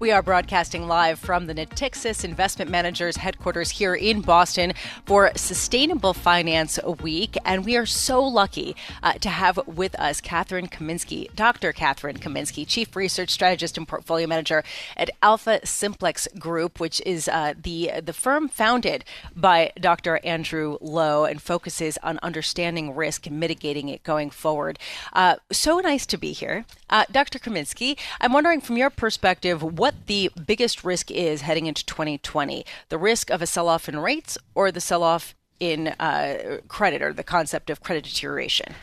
We 0.03 0.11
are 0.11 0.21
broadcasting 0.21 0.85
live 0.85 1.17
from 1.17 1.47
the 1.47 1.55
Natixis 1.55 2.25
Investment 2.25 2.69
Managers 2.69 3.15
headquarters 3.15 3.69
here 3.69 3.95
in 3.95 4.19
Boston 4.19 4.73
for 5.05 5.31
Sustainable 5.37 6.13
Finance 6.13 6.77
Week. 7.01 7.37
And 7.45 7.63
we 7.63 7.77
are 7.77 7.85
so 7.85 8.21
lucky 8.21 8.75
uh, 9.01 9.13
to 9.13 9.29
have 9.29 9.65
with 9.65 9.97
us 9.97 10.19
Kathryn 10.19 10.69
Kaminski, 10.69 11.33
Dr. 11.35 11.71
Kathryn 11.71 12.19
Kaminski, 12.19 12.67
Chief 12.67 12.93
Research 12.97 13.29
Strategist 13.29 13.77
and 13.77 13.87
Portfolio 13.87 14.27
Manager 14.27 14.65
at 14.97 15.09
AlphaSimplex 15.23 16.37
Group, 16.37 16.81
which 16.81 17.01
is 17.05 17.29
uh, 17.29 17.53
the, 17.63 17.91
the 18.03 18.11
firm 18.11 18.49
founded 18.49 19.05
by 19.33 19.71
Dr. 19.79 20.19
Andrew 20.25 20.77
Lo 20.81 21.23
and 21.23 21.41
focuses 21.41 21.97
on 22.03 22.19
understanding 22.21 22.93
risk 22.93 23.25
and 23.25 23.39
mitigating 23.39 23.87
it 23.87 24.03
going 24.03 24.31
forward. 24.31 24.79
Uh, 25.13 25.37
so 25.49 25.79
nice 25.79 26.05
to 26.07 26.17
be 26.17 26.33
here. 26.33 26.65
Uh, 26.89 27.05
Dr. 27.09 27.39
Kaminski, 27.39 27.97
I'm 28.19 28.33
wondering 28.33 28.59
from 28.59 28.75
your 28.75 28.89
perspective, 28.89 29.63
what 29.63 29.92
what 29.93 30.07
the 30.07 30.31
biggest 30.45 30.83
risk 30.83 31.11
is 31.11 31.41
heading 31.41 31.65
into 31.65 31.85
2020 31.85 32.65
the 32.89 32.97
risk 32.97 33.29
of 33.29 33.41
a 33.41 33.47
sell 33.47 33.67
off 33.67 33.87
in 33.87 33.97
rates 33.99 34.37
or 34.55 34.71
the 34.71 34.81
sell 34.81 35.03
off 35.03 35.35
in 35.59 35.89
uh, 35.99 36.57
credit 36.67 37.01
or 37.01 37.13
the 37.13 37.23
concept 37.23 37.69
of 37.69 37.81
credit 37.81 38.03
deterioration. 38.03 38.73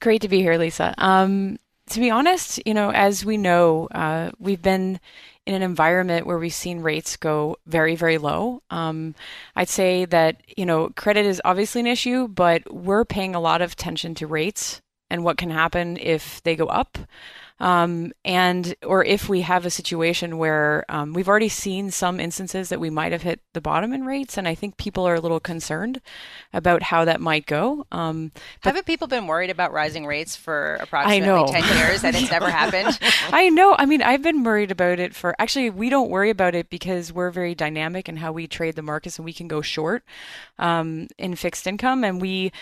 Great 0.00 0.20
to 0.20 0.28
be 0.28 0.40
here, 0.40 0.58
Lisa. 0.58 0.94
Um, 0.98 1.58
to 1.90 2.00
be 2.00 2.10
honest, 2.10 2.60
you 2.66 2.74
know, 2.74 2.90
as 2.90 3.24
we 3.24 3.36
know, 3.36 3.88
uh, 3.92 4.32
we've 4.38 4.60
been 4.60 5.00
in 5.46 5.54
an 5.54 5.62
environment 5.62 6.26
where 6.26 6.36
we've 6.36 6.52
seen 6.52 6.80
rates 6.80 7.16
go 7.16 7.56
very, 7.66 7.94
very 7.94 8.18
low. 8.18 8.60
Um, 8.68 9.14
I'd 9.54 9.68
say 9.68 10.04
that, 10.06 10.42
you 10.56 10.66
know, 10.66 10.90
credit 10.96 11.24
is 11.24 11.40
obviously 11.44 11.80
an 11.80 11.86
issue, 11.86 12.28
but 12.28 12.70
we're 12.74 13.04
paying 13.04 13.34
a 13.34 13.40
lot 13.40 13.62
of 13.62 13.72
attention 13.72 14.14
to 14.16 14.26
rates 14.26 14.82
and 15.08 15.22
what 15.22 15.38
can 15.38 15.50
happen 15.50 15.96
if 15.96 16.42
they 16.42 16.56
go 16.56 16.66
up. 16.66 16.98
Um, 17.58 18.12
and 18.24 18.74
or 18.84 19.02
if 19.04 19.28
we 19.28 19.40
have 19.40 19.64
a 19.64 19.70
situation 19.70 20.36
where 20.36 20.84
um, 20.88 21.14
we've 21.14 21.28
already 21.28 21.48
seen 21.48 21.90
some 21.90 22.20
instances 22.20 22.68
that 22.68 22.80
we 22.80 22.90
might 22.90 23.12
have 23.12 23.22
hit 23.22 23.40
the 23.54 23.62
bottom 23.62 23.92
in 23.94 24.04
rates, 24.04 24.36
and 24.36 24.46
I 24.46 24.54
think 24.54 24.76
people 24.76 25.08
are 25.08 25.14
a 25.14 25.20
little 25.20 25.40
concerned 25.40 26.02
about 26.52 26.82
how 26.82 27.06
that 27.06 27.20
might 27.20 27.46
go. 27.46 27.86
Um, 27.90 28.32
Haven't 28.60 28.84
people 28.84 29.08
been 29.08 29.26
worried 29.26 29.48
about 29.48 29.72
rising 29.72 30.04
rates 30.06 30.36
for 30.36 30.74
approximately 30.80 31.50
ten 31.50 31.76
years, 31.78 32.04
and 32.04 32.14
it's 32.14 32.30
never 32.30 32.50
happened? 32.50 32.98
I 33.32 33.48
know. 33.48 33.74
I 33.78 33.86
mean, 33.86 34.02
I've 34.02 34.22
been 34.22 34.44
worried 34.44 34.70
about 34.70 34.98
it 34.98 35.14
for. 35.14 35.34
Actually, 35.38 35.70
we 35.70 35.88
don't 35.88 36.10
worry 36.10 36.30
about 36.30 36.54
it 36.54 36.68
because 36.68 37.10
we're 37.10 37.30
very 37.30 37.54
dynamic 37.54 38.08
in 38.08 38.18
how 38.18 38.32
we 38.32 38.46
trade 38.46 38.76
the 38.76 38.82
markets, 38.82 39.18
and 39.18 39.24
we 39.24 39.32
can 39.32 39.48
go 39.48 39.62
short 39.62 40.04
um, 40.58 41.08
in 41.16 41.34
fixed 41.34 41.66
income, 41.66 42.04
and 42.04 42.20
we 42.20 42.52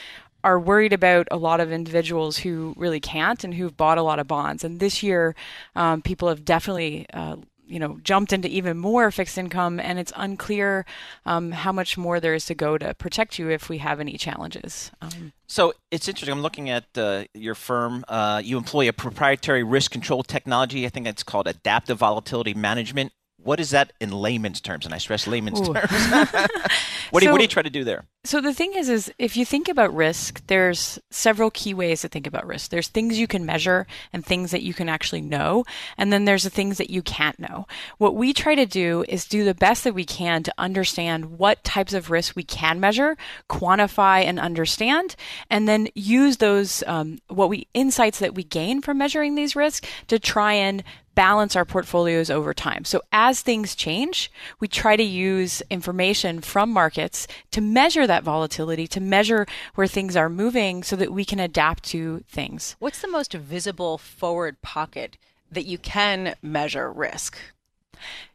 are 0.44 0.60
worried 0.60 0.92
about 0.92 1.26
a 1.30 1.36
lot 1.36 1.58
of 1.58 1.72
individuals 1.72 2.36
who 2.36 2.74
really 2.76 3.00
can't 3.00 3.42
and 3.42 3.54
who've 3.54 3.76
bought 3.76 3.98
a 3.98 4.02
lot 4.02 4.18
of 4.20 4.28
bonds. 4.28 4.62
And 4.62 4.78
this 4.78 5.02
year, 5.02 5.34
um, 5.74 6.02
people 6.02 6.28
have 6.28 6.44
definitely. 6.44 7.06
Uh, 7.12 7.36
you 7.66 7.78
know, 7.78 7.98
jumped 8.02 8.34
into 8.34 8.46
even 8.46 8.76
more 8.76 9.10
fixed 9.10 9.38
income, 9.38 9.80
and 9.80 9.98
it's 9.98 10.12
unclear 10.16 10.84
um, 11.24 11.50
how 11.50 11.72
much 11.72 11.96
more 11.96 12.20
there 12.20 12.34
is 12.34 12.44
to 12.44 12.54
go 12.54 12.76
to 12.76 12.92
protect 12.92 13.38
you 13.38 13.48
if 13.48 13.70
we 13.70 13.78
have 13.78 14.00
any 14.00 14.18
challenges. 14.18 14.92
Um, 15.00 15.32
so 15.46 15.72
it's 15.90 16.06
interesting. 16.06 16.30
I'm 16.30 16.42
looking 16.42 16.68
at 16.68 16.84
uh, 16.94 17.24
your 17.32 17.54
firm. 17.54 18.04
Uh, 18.06 18.42
you 18.44 18.58
employ 18.58 18.86
a 18.88 18.92
proprietary 18.92 19.62
risk 19.62 19.92
control 19.92 20.22
technology. 20.22 20.84
I 20.84 20.90
think 20.90 21.06
it's 21.06 21.22
called 21.22 21.48
adaptive 21.48 21.96
volatility 21.96 22.52
management. 22.52 23.12
What 23.44 23.60
is 23.60 23.70
that 23.70 23.92
in 24.00 24.10
layman's 24.10 24.60
terms? 24.60 24.86
And 24.86 24.94
I 24.94 24.98
stress 24.98 25.26
layman's 25.26 25.60
Ooh. 25.60 25.74
terms. 25.74 25.90
what, 27.10 27.20
do 27.20 27.26
you, 27.26 27.32
what 27.32 27.38
do 27.38 27.44
you 27.44 27.48
try 27.48 27.62
to 27.62 27.70
do 27.70 27.84
there? 27.84 28.06
So 28.24 28.40
the 28.40 28.54
thing 28.54 28.72
is, 28.74 28.88
is 28.88 29.12
if 29.18 29.36
you 29.36 29.44
think 29.44 29.68
about 29.68 29.94
risk, 29.94 30.46
there's 30.46 30.98
several 31.10 31.50
key 31.50 31.74
ways 31.74 32.00
to 32.00 32.08
think 32.08 32.26
about 32.26 32.46
risk. 32.46 32.70
There's 32.70 32.88
things 32.88 33.18
you 33.18 33.26
can 33.26 33.44
measure 33.44 33.86
and 34.14 34.24
things 34.24 34.50
that 34.50 34.62
you 34.62 34.72
can 34.72 34.88
actually 34.88 35.20
know, 35.20 35.64
and 35.98 36.10
then 36.10 36.24
there's 36.24 36.42
the 36.42 36.50
things 36.50 36.78
that 36.78 36.88
you 36.88 37.02
can't 37.02 37.38
know. 37.38 37.66
What 37.98 38.14
we 38.14 38.32
try 38.32 38.54
to 38.54 38.64
do 38.64 39.04
is 39.10 39.26
do 39.26 39.44
the 39.44 39.54
best 39.54 39.84
that 39.84 39.94
we 39.94 40.06
can 40.06 40.42
to 40.44 40.54
understand 40.56 41.38
what 41.38 41.62
types 41.64 41.92
of 41.92 42.10
risk 42.10 42.34
we 42.34 42.44
can 42.44 42.80
measure, 42.80 43.18
quantify, 43.50 44.24
and 44.24 44.40
understand, 44.40 45.16
and 45.50 45.68
then 45.68 45.88
use 45.94 46.38
those 46.38 46.82
um, 46.86 47.18
what 47.28 47.50
we 47.50 47.68
insights 47.74 48.20
that 48.20 48.34
we 48.34 48.42
gain 48.42 48.80
from 48.80 48.96
measuring 48.96 49.34
these 49.34 49.54
risks 49.54 49.86
to 50.08 50.18
try 50.18 50.54
and 50.54 50.82
balance 51.14 51.56
our 51.56 51.64
portfolios 51.64 52.30
over 52.30 52.52
time. 52.52 52.84
So 52.84 53.00
as 53.12 53.40
things 53.40 53.74
change, 53.74 54.30
we 54.60 54.68
try 54.68 54.96
to 54.96 55.02
use 55.02 55.62
information 55.70 56.40
from 56.40 56.70
markets 56.70 57.26
to 57.52 57.60
measure 57.60 58.06
that 58.06 58.24
volatility, 58.24 58.86
to 58.88 59.00
measure 59.00 59.46
where 59.74 59.86
things 59.86 60.16
are 60.16 60.28
moving 60.28 60.82
so 60.82 60.96
that 60.96 61.12
we 61.12 61.24
can 61.24 61.40
adapt 61.40 61.84
to 61.84 62.24
things. 62.28 62.76
What's 62.78 63.00
the 63.00 63.08
most 63.08 63.32
visible 63.32 63.98
forward 63.98 64.60
pocket 64.62 65.16
that 65.50 65.66
you 65.66 65.78
can 65.78 66.34
measure 66.42 66.90
risk? 66.92 67.38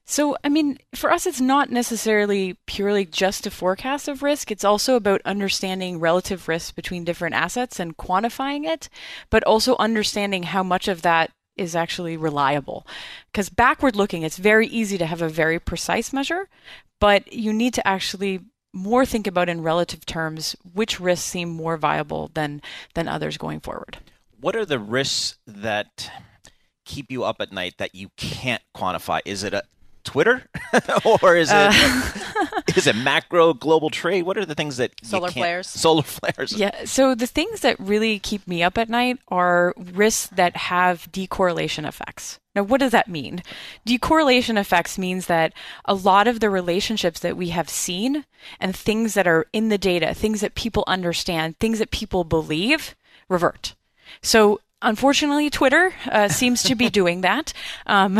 So, 0.05 0.35
I 0.43 0.49
mean, 0.49 0.79
for 0.95 1.11
us, 1.11 1.27
it's 1.27 1.39
not 1.39 1.69
necessarily 1.69 2.57
purely 2.65 3.05
just 3.05 3.45
a 3.45 3.51
forecast 3.51 4.07
of 4.07 4.23
risk. 4.23 4.49
It's 4.49 4.63
also 4.63 4.95
about 4.95 5.21
understanding 5.23 5.99
relative 5.99 6.47
risk 6.47 6.75
between 6.75 7.03
different 7.03 7.35
assets 7.35 7.79
and 7.79 7.95
quantifying 7.95 8.65
it, 8.65 8.89
but 9.29 9.43
also 9.43 9.75
understanding 9.77 10.43
how 10.43 10.63
much 10.63 10.87
of 10.87 11.03
that 11.03 11.29
is 11.59 11.75
actually 11.75 12.17
reliable. 12.17 12.87
Because 13.31 13.49
backward 13.49 13.95
looking, 13.95 14.23
it's 14.23 14.37
very 14.37 14.67
easy 14.67 14.97
to 14.97 15.05
have 15.05 15.21
a 15.21 15.29
very 15.29 15.59
precise 15.59 16.13
measure, 16.13 16.47
but 16.99 17.31
you 17.31 17.53
need 17.53 17.73
to 17.75 17.87
actually 17.87 18.39
more 18.73 19.05
think 19.05 19.27
about 19.27 19.49
in 19.49 19.61
relative 19.61 20.05
terms 20.05 20.55
which 20.73 20.99
risks 20.99 21.25
seem 21.25 21.49
more 21.49 21.77
viable 21.77 22.29
than 22.33 22.61
than 22.93 23.07
others 23.07 23.37
going 23.37 23.59
forward. 23.59 23.97
What 24.39 24.55
are 24.55 24.65
the 24.65 24.79
risks 24.79 25.37
that 25.47 26.11
keep 26.85 27.11
you 27.11 27.23
up 27.23 27.37
at 27.39 27.51
night 27.51 27.75
that 27.77 27.95
you 27.95 28.09
can't 28.15 28.61
quantify? 28.75 29.21
Is 29.25 29.43
it 29.43 29.53
a 29.53 29.63
Twitter, 30.03 30.43
or 31.23 31.35
is 31.35 31.49
it 31.51 31.55
uh, 31.55 32.61
is 32.75 32.87
it 32.87 32.95
macro 32.95 33.53
global 33.53 33.89
trade? 33.89 34.23
What 34.23 34.37
are 34.37 34.45
the 34.45 34.55
things 34.55 34.77
that 34.77 34.91
solar 35.03 35.31
flares? 35.31 35.67
Solar 35.67 36.03
flares. 36.03 36.53
Yeah. 36.53 36.85
So 36.85 37.15
the 37.15 37.27
things 37.27 37.61
that 37.61 37.79
really 37.79 38.19
keep 38.19 38.47
me 38.47 38.63
up 38.63 38.77
at 38.77 38.89
night 38.89 39.19
are 39.27 39.73
risks 39.77 40.27
that 40.27 40.55
have 40.57 41.11
decorrelation 41.11 41.87
effects. 41.87 42.39
Now, 42.55 42.63
what 42.63 42.79
does 42.79 42.91
that 42.91 43.07
mean? 43.07 43.43
Decorrelation 43.87 44.57
effects 44.57 44.97
means 44.97 45.27
that 45.27 45.53
a 45.85 45.93
lot 45.93 46.27
of 46.27 46.39
the 46.39 46.49
relationships 46.49 47.19
that 47.19 47.37
we 47.37 47.49
have 47.49 47.69
seen 47.69 48.25
and 48.59 48.75
things 48.75 49.13
that 49.13 49.27
are 49.27 49.47
in 49.53 49.69
the 49.69 49.77
data, 49.77 50.13
things 50.13 50.41
that 50.41 50.55
people 50.55 50.83
understand, 50.87 51.59
things 51.59 51.79
that 51.79 51.91
people 51.91 52.23
believe, 52.23 52.95
revert. 53.27 53.75
So 54.21 54.59
Unfortunately, 54.81 55.49
Twitter 55.49 55.93
uh, 56.09 56.29
seems 56.29 56.63
to 56.63 56.75
be 56.75 56.89
doing 57.01 57.21
that. 57.21 57.53
Um, 57.85 58.19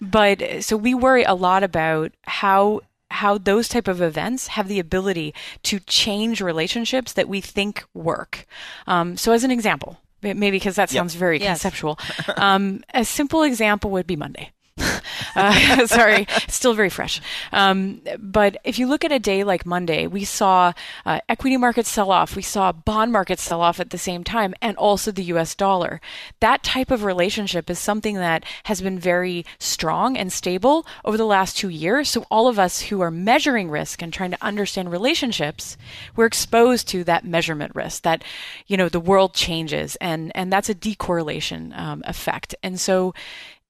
but 0.00 0.62
so 0.62 0.76
we 0.76 0.94
worry 0.94 1.24
a 1.24 1.34
lot 1.34 1.62
about 1.62 2.12
how 2.24 2.82
how 3.10 3.38
those 3.38 3.68
type 3.68 3.88
of 3.88 4.02
events 4.02 4.48
have 4.48 4.68
the 4.68 4.80
ability 4.80 5.32
to 5.62 5.78
change 5.80 6.40
relationships 6.40 7.12
that 7.12 7.28
we 7.28 7.40
think 7.40 7.84
work. 7.94 8.46
Um, 8.86 9.16
so, 9.16 9.32
as 9.32 9.44
an 9.44 9.50
example, 9.50 10.00
maybe 10.22 10.50
because 10.50 10.76
that 10.76 10.90
sounds 10.90 11.14
yep. 11.14 11.20
very 11.20 11.40
yes. 11.40 11.62
conceptual, 11.62 11.98
um, 12.36 12.82
a 12.92 13.04
simple 13.04 13.42
example 13.42 13.90
would 13.90 14.06
be 14.06 14.16
Monday. 14.16 14.52
uh, 15.36 15.86
sorry, 15.86 16.26
still 16.48 16.74
very 16.74 16.90
fresh. 16.90 17.20
Um, 17.52 18.02
but 18.18 18.58
if 18.64 18.78
you 18.78 18.86
look 18.86 19.04
at 19.04 19.12
a 19.12 19.18
day 19.18 19.44
like 19.44 19.64
Monday, 19.64 20.06
we 20.06 20.24
saw 20.24 20.72
uh, 21.04 21.20
equity 21.28 21.56
markets 21.56 21.88
sell 21.88 22.10
off, 22.10 22.36
we 22.36 22.42
saw 22.42 22.72
bond 22.72 23.12
markets 23.12 23.42
sell 23.42 23.60
off 23.60 23.80
at 23.80 23.90
the 23.90 23.98
same 23.98 24.24
time, 24.24 24.54
and 24.60 24.76
also 24.76 25.10
the 25.10 25.24
US 25.24 25.54
dollar. 25.54 26.00
That 26.40 26.62
type 26.62 26.90
of 26.90 27.04
relationship 27.04 27.70
is 27.70 27.78
something 27.78 28.16
that 28.16 28.44
has 28.64 28.80
been 28.80 28.98
very 28.98 29.46
strong 29.58 30.16
and 30.16 30.32
stable 30.32 30.86
over 31.04 31.16
the 31.16 31.24
last 31.24 31.56
two 31.56 31.68
years. 31.68 32.10
So, 32.10 32.26
all 32.30 32.48
of 32.48 32.58
us 32.58 32.82
who 32.82 33.00
are 33.00 33.10
measuring 33.10 33.70
risk 33.70 34.02
and 34.02 34.12
trying 34.12 34.32
to 34.32 34.44
understand 34.44 34.90
relationships, 34.90 35.76
we're 36.14 36.26
exposed 36.26 36.88
to 36.88 37.04
that 37.04 37.24
measurement 37.24 37.74
risk 37.74 38.02
that, 38.02 38.22
you 38.66 38.76
know, 38.76 38.88
the 38.88 39.00
world 39.00 39.34
changes, 39.34 39.96
and, 39.96 40.32
and 40.34 40.52
that's 40.52 40.68
a 40.68 40.74
decorrelation 40.74 41.76
um, 41.78 42.02
effect. 42.06 42.54
And 42.62 42.78
so, 42.78 43.14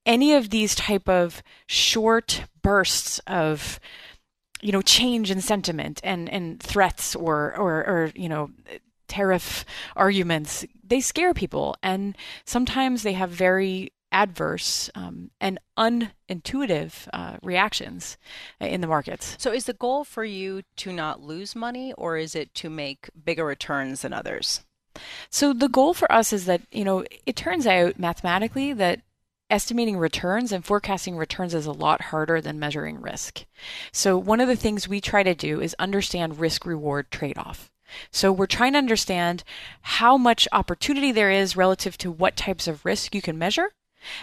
any 0.07 0.33
of 0.33 0.51
these 0.51 0.75
type 0.75 1.09
of 1.09 1.42
short 1.66 2.45
bursts 2.62 3.21
of 3.27 3.79
you 4.62 4.73
know 4.73 4.83
change 4.83 5.31
in 5.31 5.40
sentiment 5.40 6.01
and 6.03 6.29
and 6.31 6.62
threats 6.62 7.14
or 7.14 7.55
or 7.57 7.79
or 7.87 8.12
you 8.14 8.29
know 8.29 8.51
tariff 9.09 9.64
arguments 9.95 10.64
they 10.83 11.01
scare 11.01 11.35
people 11.35 11.77
and 11.83 12.16
sometimes 12.45 13.03
they 13.03 13.12
have 13.12 13.31
very 13.31 13.92
adverse 14.12 14.88
um, 14.95 15.31
and 15.40 15.59
unintuitive 15.77 17.09
uh, 17.12 17.37
reactions 17.42 18.16
in 18.61 18.81
the 18.81 18.87
markets. 18.87 19.37
So, 19.38 19.53
is 19.53 19.64
the 19.64 19.75
goal 19.75 20.05
for 20.05 20.25
you 20.25 20.62
to 20.77 20.92
not 20.92 21.23
lose 21.23 21.55
money, 21.55 21.92
or 21.95 22.16
is 22.16 22.35
it 22.35 22.55
to 22.55 22.71
make 22.71 23.11
bigger 23.25 23.45
returns 23.45 24.03
than 24.03 24.12
others? 24.12 24.64
So, 25.29 25.53
the 25.53 25.69
goal 25.69 25.92
for 25.92 26.11
us 26.11 26.33
is 26.33 26.47
that, 26.47 26.62
you 26.71 26.85
know, 26.85 27.05
it 27.27 27.37
turns 27.37 27.66
out 27.66 27.99
mathematically 27.99 28.73
that 28.73 29.01
estimating 29.51 29.97
returns 29.97 30.53
and 30.53 30.65
forecasting 30.65 31.17
returns 31.17 31.55
is 31.55 31.67
a 31.67 31.73
lot 31.73 32.01
harder 32.01 32.41
than 32.41 32.59
measuring 32.59 33.01
risk. 33.01 33.45
So, 33.93 34.19
one 34.19 34.41
of 34.41 34.49
the 34.49 34.57
things 34.57 34.89
we 34.89 35.01
try 35.01 35.23
to 35.23 35.35
do 35.35 35.61
is 35.61 35.77
understand 35.79 36.41
risk 36.41 36.67
reward 36.67 37.11
trade 37.11 37.39
off. 37.39 37.71
So, 38.11 38.33
we're 38.33 38.47
trying 38.47 38.73
to 38.73 38.79
understand 38.79 39.45
how 39.83 40.17
much 40.17 40.49
opportunity 40.53 41.13
there 41.13 41.31
is 41.31 41.57
relative 41.57 41.97
to 41.99 42.11
what 42.11 42.37
types 42.37 42.67
of 42.67 42.85
risk 42.85 43.15
you 43.15 43.23
can 43.23 43.39
measure 43.39 43.73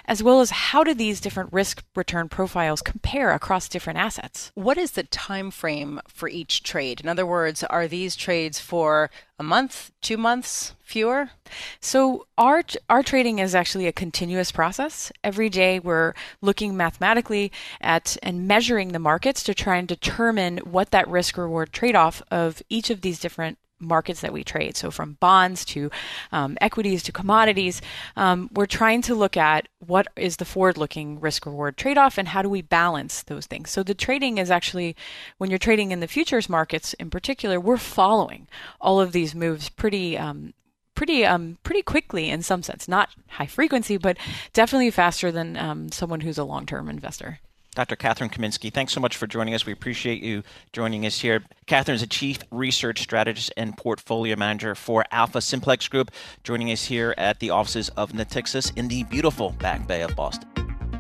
as 0.06 0.24
well 0.24 0.42
as 0.42 0.50
how 0.50 0.84
do 0.84 0.94
these 0.94 1.22
different 1.22 1.54
risk 1.54 1.84
return 1.96 2.30
profiles 2.30 2.82
compare 2.82 3.32
across 3.32 3.68
different 3.68 4.00
assets. 4.00 4.52
What 4.56 4.78
is 4.78 4.92
the 4.92 5.04
time 5.04 5.52
frame 5.52 6.00
for 6.08 6.28
each 6.28 6.64
trade? 6.64 7.02
In 7.02 7.10
other 7.10 7.26
words, 7.26 7.64
are 7.64 7.88
these 7.88 8.16
trades 8.16 8.60
for 8.60 9.10
a 9.40 9.44
month, 9.44 9.92
2 10.02 10.16
months, 10.16 10.76
fewer? 10.82 11.32
So 11.80 12.28
our 12.38 12.64
our 12.88 13.02
trading 13.04 13.40
is 13.40 13.56
actually 13.56 13.88
a 13.88 13.92
continuous 13.92 14.52
process. 14.52 15.12
Every 15.24 15.50
day 15.50 15.80
we're 15.80 16.14
looking 16.42 16.78
mathematically 16.78 17.52
at 17.82 18.16
and 18.22 18.48
measuring 18.48 18.90
the 18.90 19.00
markets 19.00 19.44
to 19.44 19.54
try 19.54 19.78
and 19.78 19.88
determine 19.88 20.60
what 20.60 20.92
that 20.92 21.08
risk 21.08 21.38
reward 21.38 21.74
trade-off 21.74 22.22
of 22.30 22.62
each 22.70 22.90
of 22.90 23.02
these 23.02 23.20
different 23.20 23.58
markets 23.84 24.22
that 24.22 24.34
we 24.34 24.44
trade. 24.44 24.78
So, 24.78 24.92
from 24.92 25.18
bonds 25.20 25.66
to 25.66 25.92
um, 26.32 26.58
equities 26.62 27.04
to 27.04 27.12
commodities, 27.12 27.82
um, 28.16 28.50
we're 28.54 28.66
trying 28.66 29.02
to 29.04 29.16
look 29.16 29.38
at 29.38 29.68
what 29.80 30.08
is 30.16 30.38
the 30.38 30.46
forward 30.46 30.78
looking 30.78 31.20
risk 31.20 31.46
reward 31.46 31.78
trade 31.78 31.98
off 31.98 32.18
and 32.18 32.28
how 32.30 32.42
do 32.42 32.50
we 32.50 32.62
balance 32.62 33.24
those 33.24 33.46
things. 33.46 33.70
So, 33.70 33.84
the 33.84 33.94
trading 33.94 34.38
is 34.38 34.52
actually, 34.52 34.96
when 35.38 35.50
you're 35.50 35.60
trading 35.60 35.92
in 35.92 36.00
the 36.00 36.08
futures 36.08 36.50
markets 36.50 36.94
in 36.96 37.10
particular, 37.10 37.60
we're 37.60 37.78
following 37.78 38.48
all 38.82 39.00
of 39.00 39.12
these 39.12 39.36
moves 39.36 39.70
pretty. 39.70 40.18
Um, 40.18 40.54
pretty 40.96 41.26
um 41.26 41.58
pretty 41.64 41.82
quickly 41.82 42.30
in 42.30 42.44
some 42.44 42.62
sense 42.62 42.88
not 42.88 43.10
high 43.30 43.48
frequency 43.48 43.98
but 43.98 44.16
definitely 44.54 44.92
faster 44.92 45.32
than 45.32 45.58
um, 45.58 45.92
someone 45.92 46.22
who's 46.22 46.38
a 46.38 46.44
long-term 46.44 46.88
investor 46.88 47.40
Dr. 47.74 47.96
Kathryn 47.96 48.32
Kaminski, 48.32 48.74
thanks 48.74 48.94
so 48.94 49.00
much 49.00 49.18
for 49.18 49.28
joining 49.28 49.54
us. 49.54 49.66
We 49.66 49.74
appreciate 49.74 50.22
you 50.22 50.44
joining 50.72 51.06
us 51.06 51.20
here. 51.20 51.44
Kathryn 51.68 51.96
is 51.96 52.02
a 52.04 52.08
chief 52.08 52.40
research 52.52 53.02
strategist 53.02 53.52
and 53.58 53.76
portfolio 53.76 54.36
manager 54.36 54.76
for 54.76 55.06
AlphaSimplex 55.12 55.90
Group, 55.90 56.12
joining 56.44 56.72
us 56.72 56.86
here 56.86 57.14
at 57.18 57.40
the 57.40 57.50
offices 57.50 57.90
of 57.90 58.12
Natixis 58.12 58.76
in 58.78 58.88
the 58.88 59.04
beautiful 59.04 59.52
Back 59.52 59.88
Bay 59.88 60.02
of 60.02 60.16
Boston. 60.16 60.50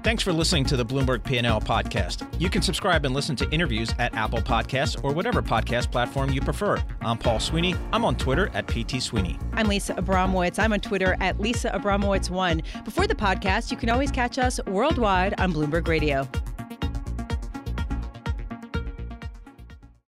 Thanks 0.04 0.22
for 0.22 0.34
listening 0.34 0.66
to 0.66 0.76
the 0.76 0.86
Bloomberg 0.86 1.24
P&L 1.24 1.62
podcast. 1.62 2.28
You 2.38 2.50
can 2.50 2.62
subscribe 2.62 3.06
and 3.06 3.16
listen 3.16 3.38
to 3.38 3.50
interviews 3.52 3.90
at 4.00 4.14
Apple 4.16 4.42
Podcasts 4.42 5.02
or 5.02 5.14
whatever 5.14 5.42
podcast 5.42 5.92
platform 5.94 6.30
you 6.30 6.42
prefer. 6.42 6.84
I'm 7.00 7.18
Paul 7.18 7.40
Sweeney. 7.40 7.74
I'm 7.94 8.04
on 8.04 8.18
Twitter 8.18 8.52
at 8.54 8.68
PT 8.68 9.02
Sweeney. 9.02 9.40
I'm 9.54 9.70
Lisa 9.70 9.94
Abramowicz. 9.94 10.60
I'm 10.60 10.74
on 10.74 10.82
Twitter 10.82 11.16
at 11.22 11.40
Lisa 11.40 11.70
Abramowicz1. 11.70 12.84
Before 12.84 13.08
the 13.08 13.16
podcast, 13.16 13.72
you 13.72 13.78
can 13.78 13.90
always 13.90 14.12
catch 14.12 14.38
us 14.38 14.60
worldwide 14.68 15.40
on 15.40 15.54
Bloomberg 15.54 15.88
Radio. 15.88 16.28